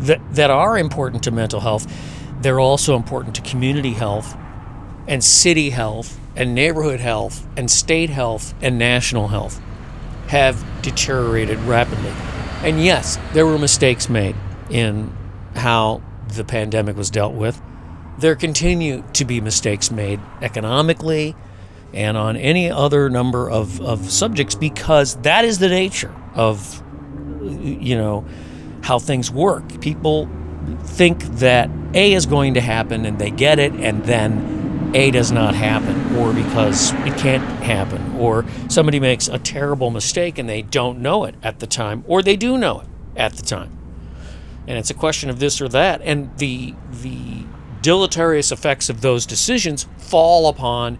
that, 0.00 0.20
that 0.34 0.50
are 0.50 0.78
important 0.78 1.22
to 1.24 1.30
mental 1.30 1.60
health, 1.60 1.86
they're 2.40 2.60
also 2.60 2.96
important 2.96 3.34
to 3.36 3.42
community 3.42 3.92
health 3.92 4.36
and 5.06 5.22
city 5.22 5.70
health 5.70 6.18
and 6.34 6.54
neighborhood 6.54 7.00
health 7.00 7.46
and 7.56 7.70
state 7.70 8.10
health 8.10 8.54
and 8.60 8.78
national 8.78 9.28
health 9.28 9.60
have 10.28 10.64
deteriorated 10.82 11.58
rapidly. 11.60 12.12
And 12.62 12.82
yes, 12.82 13.18
there 13.32 13.46
were 13.46 13.58
mistakes 13.58 14.08
made 14.08 14.36
in 14.70 15.14
how 15.54 16.02
the 16.28 16.44
pandemic 16.44 16.96
was 16.96 17.10
dealt 17.10 17.34
with. 17.34 17.60
There 18.18 18.34
continue 18.34 19.04
to 19.14 19.24
be 19.24 19.40
mistakes 19.40 19.90
made 19.90 20.20
economically 20.40 21.36
and 21.94 22.16
on 22.16 22.36
any 22.36 22.70
other 22.70 23.10
number 23.10 23.50
of, 23.50 23.80
of 23.80 24.10
subjects 24.10 24.54
because 24.54 25.16
that 25.22 25.44
is 25.44 25.58
the 25.58 25.68
nature 25.68 26.14
of, 26.34 26.82
you 27.42 27.96
know, 27.96 28.24
how 28.82 28.98
things 28.98 29.30
work. 29.30 29.80
People 29.80 30.28
think 30.84 31.22
that 31.38 31.70
A 31.94 32.12
is 32.12 32.26
going 32.26 32.54
to 32.54 32.60
happen 32.60 33.04
and 33.04 33.18
they 33.18 33.30
get 33.30 33.58
it, 33.58 33.72
and 33.72 34.04
then 34.04 34.90
A 34.94 35.10
does 35.10 35.32
not 35.32 35.54
happen, 35.54 36.16
or 36.16 36.32
because 36.32 36.92
it 36.92 37.16
can't 37.18 37.42
happen, 37.62 38.16
or 38.16 38.44
somebody 38.68 39.00
makes 39.00 39.28
a 39.28 39.38
terrible 39.38 39.90
mistake 39.90 40.38
and 40.38 40.48
they 40.48 40.62
don't 40.62 41.00
know 41.00 41.24
it 41.24 41.34
at 41.42 41.58
the 41.60 41.66
time, 41.66 42.04
or 42.06 42.22
they 42.22 42.36
do 42.36 42.56
know 42.56 42.80
it 42.80 42.86
at 43.16 43.34
the 43.34 43.42
time. 43.42 43.78
And 44.66 44.78
it's 44.78 44.90
a 44.90 44.94
question 44.94 45.28
of 45.28 45.40
this 45.40 45.60
or 45.60 45.68
that, 45.68 46.00
and 46.02 46.36
the 46.38 46.74
the 46.90 47.44
deleterious 47.82 48.52
effects 48.52 48.88
of 48.88 49.00
those 49.00 49.26
decisions 49.26 49.88
fall 49.98 50.48
upon 50.48 50.98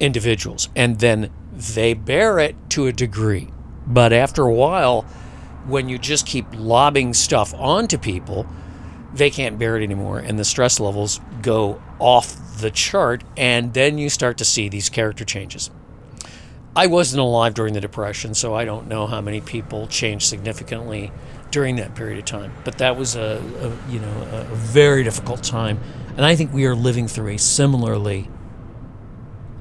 individuals, 0.00 0.68
and 0.74 0.98
then 0.98 1.30
they 1.52 1.94
bear 1.94 2.38
it 2.38 2.56
to 2.70 2.86
a 2.86 2.92
degree. 2.92 3.48
But 3.86 4.12
after 4.12 4.42
a 4.42 4.52
while, 4.52 5.02
when 5.66 5.88
you 5.88 5.98
just 5.98 6.26
keep 6.26 6.46
lobbing 6.52 7.14
stuff 7.14 7.54
onto 7.54 7.98
people, 7.98 8.46
they 9.12 9.30
can't 9.30 9.58
bear 9.58 9.76
it 9.76 9.82
anymore 9.82 10.18
and 10.18 10.38
the 10.38 10.44
stress 10.44 10.78
levels 10.78 11.20
go 11.42 11.82
off 11.98 12.60
the 12.60 12.70
chart 12.70 13.24
and 13.36 13.74
then 13.74 13.98
you 13.98 14.08
start 14.08 14.38
to 14.38 14.44
see 14.44 14.68
these 14.68 14.88
character 14.88 15.24
changes. 15.24 15.70
I 16.76 16.86
wasn't 16.86 17.20
alive 17.20 17.54
during 17.54 17.74
the 17.74 17.80
depression, 17.80 18.32
so 18.34 18.54
I 18.54 18.64
don't 18.64 18.86
know 18.86 19.08
how 19.08 19.20
many 19.20 19.40
people 19.40 19.88
changed 19.88 20.28
significantly 20.28 21.10
during 21.50 21.76
that 21.76 21.96
period 21.96 22.20
of 22.20 22.24
time. 22.26 22.52
But 22.64 22.78
that 22.78 22.96
was 22.96 23.16
a, 23.16 23.42
a 23.60 23.90
you 23.90 23.98
know 23.98 24.28
a 24.32 24.44
very 24.54 25.02
difficult 25.02 25.42
time, 25.42 25.80
and 26.16 26.24
I 26.24 26.36
think 26.36 26.52
we 26.52 26.66
are 26.66 26.76
living 26.76 27.08
through 27.08 27.30
a 27.30 27.38
similarly 27.38 28.28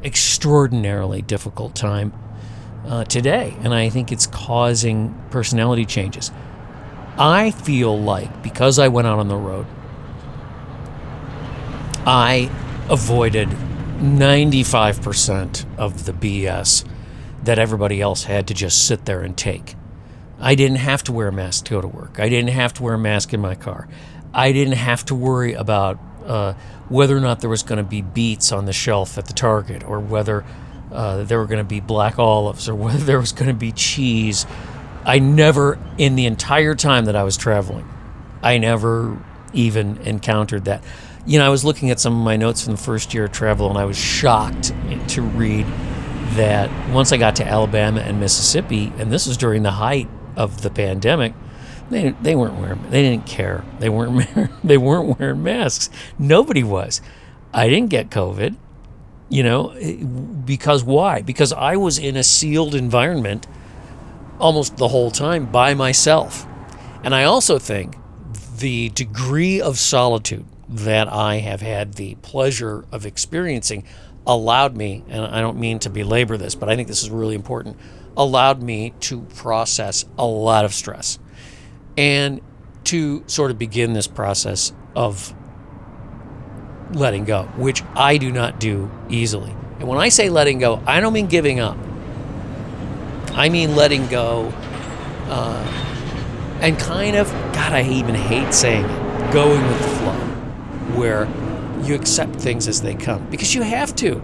extraordinarily 0.04 1.22
difficult 1.22 1.76
time 1.76 2.14
uh, 2.86 3.04
today, 3.04 3.56
and 3.62 3.74
I 3.74 3.90
think 3.90 4.12
it's 4.12 4.28
causing 4.28 5.14
personality 5.32 5.86
changes. 5.86 6.32
I 7.18 7.52
feel 7.52 8.00
like 8.00 8.42
because 8.42 8.80
I 8.80 8.88
went 8.88 9.08
out 9.08 9.20
on 9.20 9.28
the 9.28 9.36
road, 9.36 9.66
I 12.06 12.50
avoided 12.90 13.50
95% 13.50 15.66
of 15.78 16.06
the 16.06 16.14
BS 16.14 16.86
that 17.44 17.60
everybody 17.60 18.02
else 18.02 18.24
had 18.24 18.48
to 18.48 18.54
just 18.54 18.88
sit 18.88 19.06
there 19.06 19.22
and 19.22 19.38
take. 19.38 19.76
I 20.40 20.56
didn't 20.56 20.78
have 20.78 21.04
to 21.04 21.12
wear 21.12 21.28
a 21.28 21.34
mask 21.34 21.66
to 21.66 21.72
go 21.72 21.82
to 21.82 21.88
work. 21.88 22.20
I 22.20 22.30
didn't 22.30 22.52
have 22.52 22.74
to 22.76 22.84
wear 22.84 22.94
a 22.94 23.00
mask 23.00 23.34
in 23.34 23.42
my 23.42 23.56
car. 23.56 23.90
I 24.34 24.54
didn't 24.54 24.76
have 24.76 25.04
to 25.06 25.16
worry 25.16 25.54
about 25.54 26.00
uh, 26.30 26.54
whether 26.88 27.18
or 27.18 27.20
not 27.20 27.42
there 27.42 27.50
was 27.50 27.64
going 27.64 27.78
to 27.78 27.90
be 27.90 28.02
beets 28.02 28.52
on 28.52 28.66
the 28.66 28.74
shelf 28.74 29.18
at 29.18 29.26
the 29.26 29.34
Target 29.34 29.84
or 29.84 30.00
whether 30.00 30.46
uh, 30.92 31.24
there 31.24 31.40
were 31.40 31.46
going 31.46 31.60
to 31.60 31.64
be 31.64 31.80
black 31.80 32.18
olives 32.20 32.70
or 32.70 32.76
whether 32.84 33.00
there 33.00 33.20
was 33.20 33.32
going 33.32 33.50
to 33.50 33.54
be 33.54 33.72
cheese. 33.72 34.46
I 35.06 35.20
never, 35.20 35.80
in 35.98 36.16
the 36.16 36.26
entire 36.26 36.76
time 36.76 37.06
that 37.06 37.16
I 37.16 37.24
was 37.24 37.36
traveling, 37.36 37.88
I 38.44 38.58
never 38.58 39.18
even 39.54 39.98
encountered 40.00 40.66
that. 40.66 40.84
You 41.26 41.40
know, 41.40 41.46
I 41.46 41.50
was 41.50 41.66
looking 41.66 41.90
at 41.90 42.00
some 42.00 42.18
of 42.18 42.24
my 42.24 42.38
notes 42.38 42.64
from 42.64 42.76
the 42.76 42.82
first 42.82 43.14
year 43.14 43.26
of 43.26 43.32
travel 43.32 43.70
and 43.70 43.78
I 43.78 43.86
was 43.86 43.98
shocked 43.98 44.72
to 45.10 45.22
read 45.22 45.66
that 46.36 46.70
once 46.94 47.12
I 47.12 47.18
got 47.18 47.36
to 47.38 47.48
Alabama 47.48 48.02
and 48.02 48.20
Mississippi, 48.20 48.94
and 48.98 49.12
this 49.12 49.28
was 49.28 49.36
during 49.36 49.64
the 49.64 49.72
height 49.72 50.08
of 50.36 50.62
the 50.62 50.70
pandemic, 50.70 51.34
they, 51.90 52.10
they 52.22 52.36
weren't 52.36 52.56
wearing 52.56 52.82
they 52.90 53.02
didn't 53.02 53.26
care 53.26 53.64
they 53.80 53.90
weren't 53.90 54.30
they 54.64 54.78
weren't 54.78 55.20
wearing 55.20 55.44
masks 55.44 55.90
nobody 56.18 56.64
was 56.64 57.02
I 57.54 57.68
didn't 57.68 57.90
get 57.90 58.10
COVID 58.10 58.56
you 59.30 59.44
know, 59.44 59.70
eh, 59.70 60.04
because 60.04 60.84
why? 60.84 61.22
Because 61.22 61.54
I 61.54 61.78
was 61.78 61.98
in 62.00 62.18
a 62.18 62.24
sealed 62.24 62.76
environment 62.76 63.48
almost 64.40 64.78
the 64.78 64.88
whole 64.88 65.12
time 65.12 65.46
by 65.46 65.74
myself. 65.74 66.46
And 67.04 67.14
I 67.16 67.24
also 67.24 67.60
think 67.60 67.96
the 68.58 68.90
degree 68.90 69.62
of 69.62 69.78
solitude 69.78 70.46
that 70.68 71.08
I 71.08 71.38
have 71.38 71.62
had 71.62 71.94
the 71.94 72.16
pleasure 72.16 72.86
of 72.92 73.06
experiencing 73.06 73.86
allowed 74.28 74.76
me, 74.76 75.04
and 75.08 75.24
I 75.24 75.42
don't 75.42 75.60
mean 75.60 75.80
to 75.80 75.90
belabor 75.90 76.38
this, 76.38 76.56
but 76.56 76.70
I 76.70 76.76
think 76.76 76.88
this 76.88 77.02
is 77.02 77.10
really 77.10 77.36
important, 77.36 77.78
allowed 78.18 78.62
me 78.62 78.94
to 79.02 79.22
process 79.22 80.06
a 80.18 80.26
lot 80.26 80.66
of 80.66 80.74
stress 80.74 81.20
and 81.98 82.42
to 82.86 83.24
sort 83.28 83.52
of 83.52 83.60
begin 83.60 83.94
this 83.94 84.08
process 84.08 84.74
of 84.96 85.34
letting 86.94 87.26
go, 87.26 87.44
which 87.56 87.84
I 87.96 88.18
do 88.18 88.32
not 88.32 88.60
do 88.60 88.90
easily. 89.10 89.52
And 89.80 89.88
when 89.88 90.00
I 90.00 90.10
say 90.10 90.30
letting 90.30 90.60
go, 90.60 90.82
I 90.86 91.00
don't 91.00 91.14
mean 91.14 91.28
giving 91.28 91.60
up. 91.60 91.78
I 93.34 93.50
mean 93.50 93.76
letting 93.76 94.08
go 94.08 94.52
uh, 95.28 96.60
and 96.62 96.78
kind 96.78 97.16
of, 97.16 97.32
God, 97.54 97.74
I 97.74 97.84
even 97.84 98.16
hate 98.16 98.54
saying 98.54 98.86
it, 98.86 99.34
going 99.34 99.66
with 99.66 99.82
the 99.82 99.88
flow, 99.88 100.20
where 101.00 101.28
you 101.84 101.96
accept 101.96 102.36
things 102.36 102.68
as 102.68 102.82
they 102.82 102.96
come 102.96 103.30
because 103.30 103.54
you 103.56 103.62
have 103.62 103.96
to. 103.98 104.22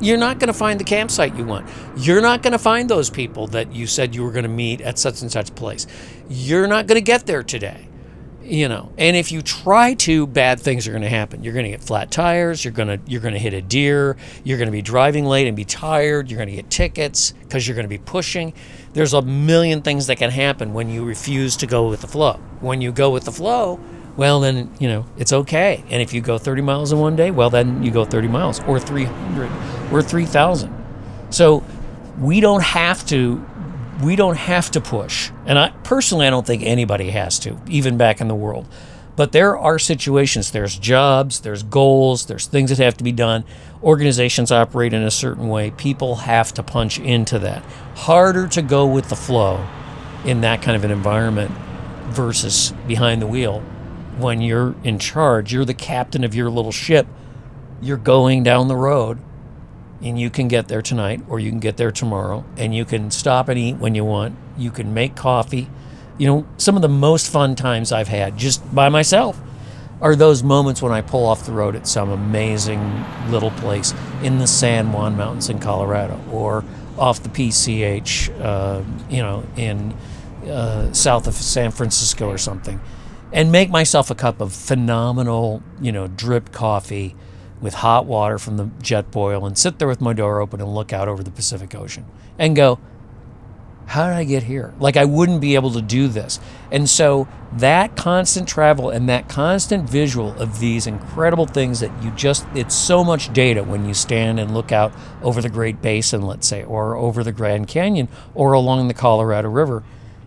You're 0.00 0.18
not 0.18 0.38
going 0.38 0.48
to 0.48 0.54
find 0.54 0.80
the 0.80 0.84
campsite 0.84 1.34
you 1.36 1.44
want. 1.44 1.68
You're 1.96 2.22
not 2.22 2.42
going 2.42 2.52
to 2.52 2.58
find 2.58 2.88
those 2.88 3.10
people 3.10 3.46
that 3.48 3.72
you 3.72 3.86
said 3.86 4.14
you 4.14 4.22
were 4.22 4.32
going 4.32 4.44
to 4.44 4.48
meet 4.48 4.80
at 4.80 4.98
such 4.98 5.22
and 5.22 5.30
such 5.30 5.54
place. 5.54 5.86
You're 6.28 6.66
not 6.66 6.86
going 6.86 6.96
to 6.96 7.04
get 7.04 7.26
there 7.26 7.42
today 7.42 7.90
you 8.50 8.68
know 8.68 8.90
and 8.98 9.16
if 9.16 9.30
you 9.30 9.40
try 9.42 9.94
to 9.94 10.26
bad 10.26 10.58
things 10.58 10.88
are 10.88 10.90
going 10.90 11.02
to 11.02 11.08
happen 11.08 11.44
you're 11.44 11.52
going 11.52 11.64
to 11.64 11.70
get 11.70 11.82
flat 11.82 12.10
tires 12.10 12.64
you're 12.64 12.72
going 12.72 12.88
to 12.88 12.98
you're 13.10 13.20
going 13.20 13.32
to 13.34 13.38
hit 13.38 13.54
a 13.54 13.62
deer 13.62 14.16
you're 14.42 14.58
going 14.58 14.66
to 14.66 14.72
be 14.72 14.82
driving 14.82 15.24
late 15.24 15.46
and 15.46 15.56
be 15.56 15.64
tired 15.64 16.30
you're 16.30 16.36
going 16.38 16.48
to 16.48 16.56
get 16.56 16.68
tickets 16.68 17.32
because 17.42 17.68
you're 17.68 17.76
going 17.76 17.84
to 17.84 17.88
be 17.88 17.98
pushing 17.98 18.52
there's 18.92 19.14
a 19.14 19.22
million 19.22 19.82
things 19.82 20.08
that 20.08 20.16
can 20.16 20.30
happen 20.30 20.72
when 20.74 20.90
you 20.90 21.04
refuse 21.04 21.56
to 21.56 21.66
go 21.66 21.88
with 21.88 22.00
the 22.00 22.08
flow 22.08 22.40
when 22.60 22.80
you 22.80 22.90
go 22.90 23.10
with 23.10 23.24
the 23.24 23.32
flow 23.32 23.78
well 24.16 24.40
then 24.40 24.72
you 24.78 24.88
know 24.88 25.06
it's 25.16 25.32
okay 25.32 25.84
and 25.88 26.02
if 26.02 26.12
you 26.12 26.20
go 26.20 26.38
30 26.38 26.62
miles 26.62 26.92
in 26.92 26.98
one 26.98 27.16
day 27.16 27.30
well 27.30 27.50
then 27.50 27.82
you 27.82 27.90
go 27.90 28.04
30 28.04 28.28
miles 28.28 28.60
or 28.64 28.78
300 28.78 29.50
or 29.92 30.02
3000 30.02 30.74
so 31.30 31.64
we 32.18 32.40
don't 32.40 32.62
have 32.62 33.06
to 33.06 33.44
we 34.02 34.16
don't 34.16 34.36
have 34.36 34.70
to 34.72 34.80
push. 34.80 35.30
And 35.46 35.58
I 35.58 35.70
personally 35.84 36.26
I 36.26 36.30
don't 36.30 36.46
think 36.46 36.62
anybody 36.62 37.10
has 37.10 37.38
to, 37.40 37.58
even 37.68 37.96
back 37.96 38.20
in 38.20 38.28
the 38.28 38.34
world. 38.34 38.66
But 39.16 39.32
there 39.32 39.58
are 39.58 39.78
situations, 39.78 40.50
there's 40.50 40.78
jobs, 40.78 41.40
there's 41.40 41.62
goals, 41.62 42.26
there's 42.26 42.46
things 42.46 42.70
that 42.70 42.82
have 42.82 42.96
to 42.98 43.04
be 43.04 43.12
done. 43.12 43.44
Organizations 43.82 44.50
operate 44.50 44.94
in 44.94 45.02
a 45.02 45.10
certain 45.10 45.48
way. 45.48 45.72
People 45.72 46.16
have 46.16 46.54
to 46.54 46.62
punch 46.62 46.98
into 46.98 47.38
that. 47.40 47.62
Harder 47.96 48.46
to 48.48 48.62
go 48.62 48.86
with 48.86 49.08
the 49.10 49.16
flow 49.16 49.66
in 50.24 50.40
that 50.40 50.62
kind 50.62 50.76
of 50.76 50.84
an 50.84 50.90
environment 50.90 51.50
versus 52.08 52.72
behind 52.86 53.20
the 53.20 53.26
wheel 53.26 53.62
when 54.20 54.40
you're 54.40 54.74
in 54.84 54.98
charge. 54.98 55.52
You're 55.52 55.64
the 55.64 55.74
captain 55.74 56.24
of 56.24 56.34
your 56.34 56.50
little 56.50 56.72
ship. 56.72 57.06
you're 57.82 57.96
going 57.96 58.42
down 58.42 58.68
the 58.68 58.76
road 58.76 59.18
and 60.02 60.18
you 60.20 60.28
can 60.30 60.48
get 60.48 60.68
there 60.68 60.82
tonight 60.82 61.22
or 61.28 61.40
you 61.40 61.50
can 61.50 61.60
get 61.60 61.76
there 61.78 61.90
tomorrow 61.90 62.44
and 62.56 62.74
you 62.74 62.84
can 62.84 63.10
stop 63.10 63.48
and 63.48 63.58
eat 63.58 63.76
when 63.76 63.94
you 63.94 64.04
want. 64.04 64.36
You 64.56 64.70
can 64.70 64.92
make 64.92 65.16
coffee. 65.16 65.68
You 66.18 66.26
know, 66.26 66.46
some 66.58 66.76
of 66.76 66.82
the 66.82 66.88
most 66.88 67.30
fun 67.30 67.54
times 67.54 67.92
I've 67.92 68.08
had 68.08 68.36
just 68.36 68.74
by 68.74 68.88
myself 68.90 69.40
are 70.00 70.16
those 70.16 70.42
moments 70.42 70.80
when 70.80 70.92
I 70.92 71.02
pull 71.02 71.26
off 71.26 71.44
the 71.44 71.52
road 71.52 71.76
at 71.76 71.86
some 71.86 72.10
amazing 72.10 73.04
little 73.30 73.50
place 73.52 73.94
in 74.22 74.38
the 74.38 74.46
San 74.46 74.92
Juan 74.92 75.16
Mountains 75.16 75.48
in 75.50 75.58
Colorado 75.58 76.18
or 76.30 76.64
off 76.98 77.22
the 77.22 77.28
PCH, 77.28 78.30
uh, 78.40 78.82
you 79.08 79.22
know, 79.22 79.44
in 79.56 79.94
uh, 80.46 80.92
south 80.92 81.26
of 81.26 81.34
San 81.34 81.70
Francisco 81.70 82.28
or 82.28 82.38
something, 82.38 82.80
and 83.32 83.52
make 83.52 83.70
myself 83.70 84.10
a 84.10 84.14
cup 84.14 84.40
of 84.40 84.52
phenomenal, 84.52 85.62
you 85.80 85.92
know, 85.92 86.08
drip 86.08 86.52
coffee 86.52 87.14
with 87.60 87.74
hot 87.74 88.06
water 88.06 88.38
from 88.38 88.56
the 88.56 88.64
Jetboil 88.64 89.46
and 89.46 89.56
sit 89.56 89.78
there 89.78 89.88
with 89.88 90.00
my 90.00 90.12
door 90.12 90.40
open 90.40 90.60
and 90.60 90.74
look 90.74 90.92
out 90.92 91.08
over 91.08 91.22
the 91.22 91.30
Pacific 91.30 91.74
Ocean 91.74 92.06
and 92.38 92.56
go, 92.56 92.78
how 93.90 94.06
did 94.06 94.14
I 94.14 94.22
get 94.22 94.44
here? 94.44 94.72
Like 94.78 94.96
I 94.96 95.04
wouldn't 95.04 95.40
be 95.40 95.56
able 95.56 95.72
to 95.72 95.82
do 95.82 96.06
this. 96.06 96.38
And 96.70 96.88
so 96.88 97.26
that 97.54 97.96
constant 97.96 98.48
travel 98.48 98.88
and 98.88 99.08
that 99.08 99.28
constant 99.28 99.90
visual 99.90 100.32
of 100.40 100.60
these 100.60 100.86
incredible 100.86 101.46
things 101.46 101.80
that 101.80 101.90
you 102.00 102.12
just 102.12 102.46
it's 102.54 102.74
so 102.74 103.02
much 103.02 103.32
data 103.32 103.64
when 103.64 103.86
you 103.86 103.94
stand 103.94 104.38
and 104.38 104.54
look 104.54 104.70
out 104.70 104.92
over 105.22 105.42
the 105.42 105.48
Great 105.48 105.82
Basin, 105.82 106.22
let's 106.22 106.46
say, 106.46 106.62
or 106.62 106.94
over 106.94 107.24
the 107.24 107.32
Grand 107.32 107.66
Canyon 107.66 108.08
or 108.32 108.52
along 108.52 108.86
the 108.86 108.94
Colorado 108.94 109.48
River. 109.48 109.82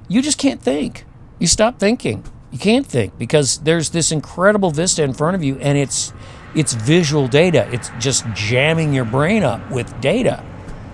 You 0.10 0.22
just 0.22 0.38
can't 0.38 0.62
think. 0.62 1.06
You 1.40 1.48
stop 1.48 1.80
thinking. 1.80 2.26
You 2.54 2.60
can't 2.60 2.86
think 2.86 3.18
because 3.18 3.58
there's 3.58 3.90
this 3.90 4.12
incredible 4.12 4.70
vista 4.70 5.02
in 5.02 5.14
front 5.14 5.36
of 5.36 5.44
you 5.44 5.58
and 5.58 5.76
it's 5.76 6.14
it's 6.54 6.74
visual 6.74 7.28
data. 7.28 7.68
It's 7.74 7.90
just 7.98 8.26
jamming 8.36 8.94
your 8.94 9.06
brain 9.06 9.42
up 9.42 9.72
with 9.72 10.00
data. 10.02 10.46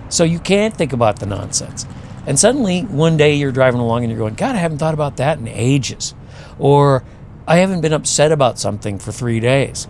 So 0.08 0.24
you 0.24 0.38
can't 0.38 0.74
think 0.74 0.94
about 0.94 1.20
the 1.20 1.26
nonsense. 1.26 1.84
And 2.26 2.38
suddenly, 2.38 2.80
one 2.84 3.18
day 3.18 3.34
you're 3.34 3.52
driving 3.52 3.78
along 3.78 4.04
and 4.04 4.10
you're 4.10 4.18
going, 4.18 4.36
God, 4.36 4.54
I 4.54 4.58
haven't 4.58 4.78
thought 4.78 4.94
about 4.94 5.18
that 5.18 5.38
in 5.38 5.48
ages. 5.48 6.14
Or 6.58 7.04
I 7.46 7.58
haven't 7.58 7.82
been 7.82 7.92
upset 7.92 8.32
about 8.32 8.58
something 8.58 8.98
for 8.98 9.12
three 9.12 9.38
days. 9.38 9.86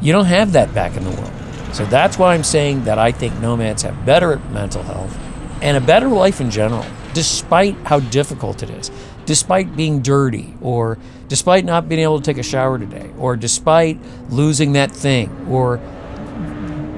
You 0.00 0.12
don't 0.12 0.24
have 0.24 0.52
that 0.54 0.72
back 0.72 0.96
in 0.96 1.04
the 1.04 1.10
world. 1.10 1.32
So 1.74 1.84
that's 1.84 2.18
why 2.18 2.32
I'm 2.32 2.42
saying 2.42 2.84
that 2.84 2.98
I 2.98 3.12
think 3.12 3.38
nomads 3.38 3.82
have 3.82 4.06
better 4.06 4.38
mental 4.50 4.82
health 4.82 5.14
and 5.60 5.76
a 5.76 5.80
better 5.80 6.08
life 6.08 6.40
in 6.40 6.50
general, 6.50 6.84
despite 7.12 7.76
how 7.84 8.00
difficult 8.00 8.62
it 8.62 8.70
is, 8.70 8.90
despite 9.26 9.76
being 9.76 10.00
dirty, 10.00 10.54
or 10.60 10.98
despite 11.28 11.64
not 11.64 11.88
being 11.88 12.00
able 12.00 12.20
to 12.20 12.24
take 12.24 12.38
a 12.38 12.42
shower 12.42 12.78
today, 12.78 13.10
or 13.18 13.36
despite 13.36 13.98
losing 14.30 14.72
that 14.72 14.90
thing, 14.90 15.46
or 15.48 15.80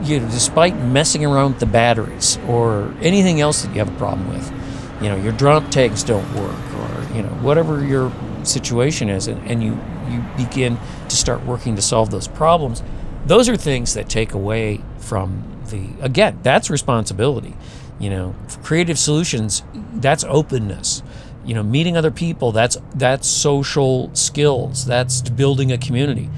you 0.02 0.20
know, 0.20 0.28
despite 0.30 0.76
messing 0.76 1.24
around 1.24 1.52
with 1.52 1.60
the 1.60 1.66
batteries 1.66 2.38
or 2.46 2.94
anything 3.00 3.40
else 3.40 3.62
that 3.62 3.72
you 3.72 3.78
have 3.78 3.88
a 3.88 3.98
problem 3.98 4.28
with 4.28 4.52
you 5.00 5.08
know 5.08 5.16
your 5.16 5.32
drum 5.32 5.68
tags 5.70 6.02
don't 6.02 6.26
work 6.34 6.74
or 6.74 7.16
you 7.16 7.22
know 7.22 7.28
whatever 7.42 7.84
your 7.84 8.12
situation 8.44 9.08
is 9.08 9.26
and, 9.26 9.44
and 9.50 9.62
you 9.62 9.78
you 10.08 10.22
begin 10.36 10.78
to 11.08 11.16
start 11.16 11.44
working 11.44 11.74
to 11.76 11.82
solve 11.82 12.10
those 12.10 12.28
problems 12.28 12.82
those 13.26 13.48
are 13.48 13.56
things 13.56 13.94
that 13.94 14.08
take 14.08 14.32
away 14.32 14.80
from 14.98 15.42
the 15.70 15.88
again 16.00 16.38
that's 16.42 16.70
responsibility. 16.70 17.56
You 17.98 18.10
know 18.10 18.34
creative 18.62 18.98
solutions 18.98 19.62
that's 19.94 20.24
openness 20.24 21.02
you 21.44 21.54
know 21.54 21.62
meeting 21.62 21.96
other 21.96 22.10
people 22.10 22.52
that's 22.52 22.76
that's 22.94 23.28
social 23.28 24.14
skills 24.14 24.84
that's 24.86 25.22
building 25.30 25.72
a 25.72 25.78
community 25.78 26.28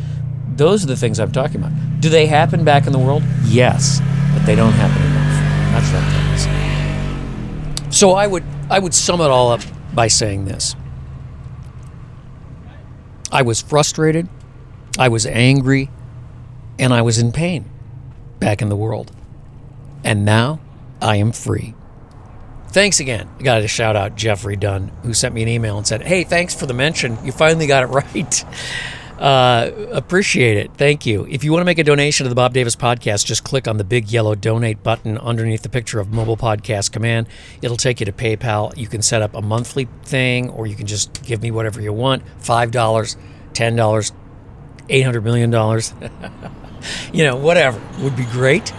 those 0.54 0.82
are 0.84 0.88
the 0.88 0.96
things 0.96 1.20
i'm 1.20 1.32
talking 1.32 1.56
about 1.56 1.72
do 2.00 2.08
they 2.08 2.26
happen 2.26 2.64
back 2.64 2.86
in 2.86 2.92
the 2.92 2.98
world 2.98 3.22
yes 3.44 4.00
but 4.34 4.44
they 4.44 4.54
don't 4.54 4.72
happen 4.72 5.02
enough 5.02 5.90
trying 5.90 6.32
to 6.32 6.38
say 6.38 6.66
so 7.96 8.12
I 8.12 8.26
would 8.26 8.44
I 8.68 8.78
would 8.78 8.92
sum 8.92 9.20
it 9.20 9.30
all 9.30 9.50
up 9.52 9.62
by 9.94 10.08
saying 10.08 10.44
this. 10.44 10.76
I 13.32 13.42
was 13.42 13.62
frustrated, 13.62 14.28
I 14.98 15.08
was 15.08 15.24
angry, 15.24 15.90
and 16.78 16.92
I 16.92 17.02
was 17.02 17.18
in 17.18 17.32
pain 17.32 17.64
back 18.38 18.60
in 18.60 18.68
the 18.68 18.76
world. 18.76 19.12
And 20.04 20.24
now 20.24 20.60
I 21.00 21.16
am 21.16 21.32
free. 21.32 21.74
Thanks 22.68 23.00
again. 23.00 23.29
I 23.38 23.42
got 23.42 23.59
to 23.61 23.68
shout 23.68 23.96
out 23.96 24.16
Jeffrey 24.16 24.57
Dunn, 24.57 24.92
who 25.02 25.14
sent 25.14 25.35
me 25.35 25.42
an 25.42 25.48
email 25.48 25.79
and 25.79 25.87
said, 25.87 26.02
Hey, 26.02 26.24
thanks 26.24 26.55
for 26.55 26.66
the 26.66 26.74
mention. 26.74 27.18
You 27.24 27.33
finally 27.33 27.66
got 27.66 27.85
it 27.85 27.87
right. 28.14 28.44
Uh, 29.18 29.70
appreciate 29.92 30.59
it. 30.59 30.70
Thank 30.74 31.07
you. 31.07 31.26
If 31.31 31.42
you 31.42 31.50
want 31.50 31.62
to 31.62 31.64
make 31.64 31.79
a 31.79 31.85
donation 31.85 32.24
to 32.24 32.29
the 32.29 32.35
Bob 32.35 32.52
Davis 32.52 32.76
podcast, 32.76 33.24
just 33.24 33.44
click 33.44 33.66
on 33.66 33.79
the 33.79 33.85
big 33.85 34.11
yellow 34.11 34.35
donate 34.35 34.83
button 34.83 35.16
underneath 35.16 35.62
the 35.62 35.70
picture 35.70 36.00
of 36.00 36.12
mobile 36.12 36.37
podcast 36.37 36.92
command. 36.92 37.26
It'll 37.62 37.79
take 37.79 38.00
you 38.00 38.07
to 38.07 38.12
PayPal. 38.12 38.76
You 38.76 38.88
can 38.88 39.00
set 39.00 39.22
up 39.22 39.35
a 39.35 39.40
monthly 39.40 39.88
thing, 40.05 40.50
or 40.50 40.66
you 40.66 40.76
can 40.76 40.87
just 40.87 41.22
give 41.22 41.40
me 41.40 41.50
whatever 41.50 41.81
you 41.81 41.94
want 41.94 42.24
$5, 42.42 43.16
$10, 43.55 44.12
$800 44.88 45.22
million. 45.22 45.50
you 47.14 47.24
know, 47.24 47.37
whatever 47.37 47.81
would 48.00 48.16
be 48.16 48.26
great. 48.26 48.70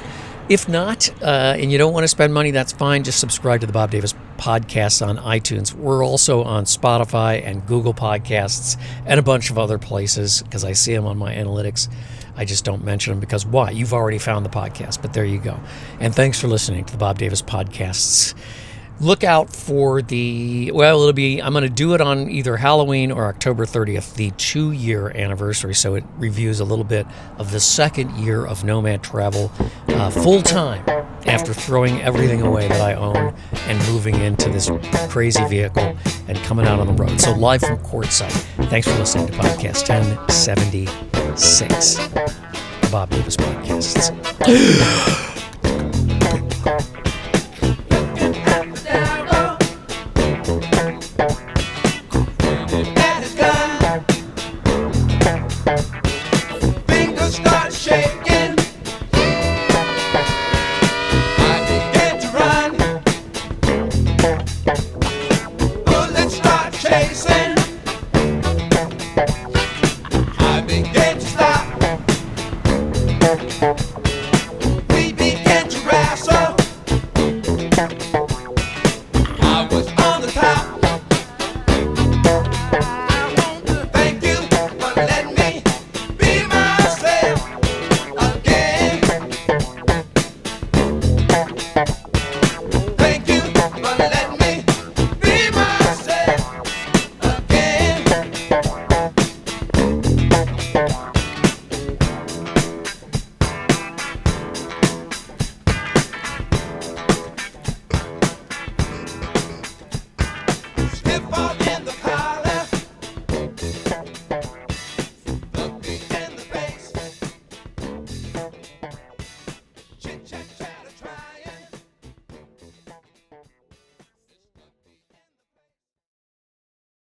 If 0.49 0.69
not, 0.69 1.09
uh, 1.21 1.57
and 1.57 1.69
you 1.73 1.77
don't 1.77 1.91
want 1.91 2.05
to 2.05 2.07
spend 2.07 2.33
money, 2.33 2.51
that's 2.51 2.71
fine. 2.71 3.03
Just 3.03 3.19
subscribe 3.19 3.59
to 3.59 3.67
the 3.67 3.73
Bob 3.73 3.91
Davis 3.91 4.15
podcast 4.37 5.05
on 5.05 5.17
iTunes. 5.17 5.73
We're 5.73 6.05
also 6.05 6.41
on 6.43 6.63
Spotify 6.63 7.45
and 7.45 7.65
Google 7.65 7.93
Podcasts 7.93 8.79
and 9.05 9.19
a 9.19 9.23
bunch 9.23 9.49
of 9.49 9.57
other 9.57 9.77
places 9.77 10.41
because 10.43 10.63
I 10.63 10.71
see 10.71 10.93
them 10.93 11.05
on 11.05 11.17
my 11.17 11.35
analytics. 11.35 11.89
I 12.37 12.45
just 12.45 12.63
don't 12.63 12.85
mention 12.85 13.11
them 13.11 13.19
because 13.19 13.45
why? 13.45 13.71
You've 13.71 13.93
already 13.93 14.19
found 14.19 14.45
the 14.45 14.49
podcast, 14.49 15.01
but 15.01 15.11
there 15.11 15.25
you 15.25 15.39
go. 15.39 15.59
And 15.99 16.15
thanks 16.15 16.39
for 16.39 16.47
listening 16.47 16.85
to 16.85 16.93
the 16.93 16.99
Bob 16.99 17.17
Davis 17.17 17.41
podcasts 17.41 18.33
look 18.99 19.23
out 19.23 19.53
for 19.53 20.01
the 20.01 20.71
well 20.73 20.99
it'll 21.01 21.13
be 21.13 21.39
i'm 21.39 21.53
going 21.53 21.63
to 21.63 21.69
do 21.69 21.93
it 21.93 22.01
on 22.01 22.27
either 22.29 22.57
halloween 22.57 23.11
or 23.11 23.27
october 23.27 23.65
30th 23.65 24.15
the 24.15 24.31
two 24.31 24.71
year 24.71 25.09
anniversary. 25.15 25.73
So 25.73 25.95
it 25.95 26.03
reviews 26.17 26.59
a 26.59 26.65
little 26.65 26.85
bit 26.85 27.05
of 27.37 27.51
the 27.51 27.59
second 27.59 28.15
year 28.17 28.45
of 28.45 28.63
nomad 28.63 29.03
travel 29.03 29.51
uh, 29.89 30.09
full 30.09 30.41
time 30.41 30.83
after 31.27 31.53
throwing 31.53 32.01
everything 32.01 32.41
away 32.41 32.67
that 32.67 32.81
i 32.81 32.95
own 32.95 33.35
and 33.67 33.77
moving 33.91 34.15
into 34.15 34.49
this 34.49 34.71
crazy 35.09 35.45
vehicle 35.47 35.95
and 36.27 36.37
coming 36.39 36.65
out 36.65 36.79
on 36.79 36.87
the 36.87 36.93
road. 36.93 37.21
So 37.21 37.33
live 37.33 37.61
from 37.61 37.77
quartzsite 37.79 38.31
thanks 38.69 38.87
for 38.87 38.97
listening 38.97 39.27
to 39.27 39.33
podcast 39.33 39.89
1076 39.89 41.95
the 41.97 42.89
bob 42.91 43.09
davis 43.09 43.37
podcasts 43.37 44.13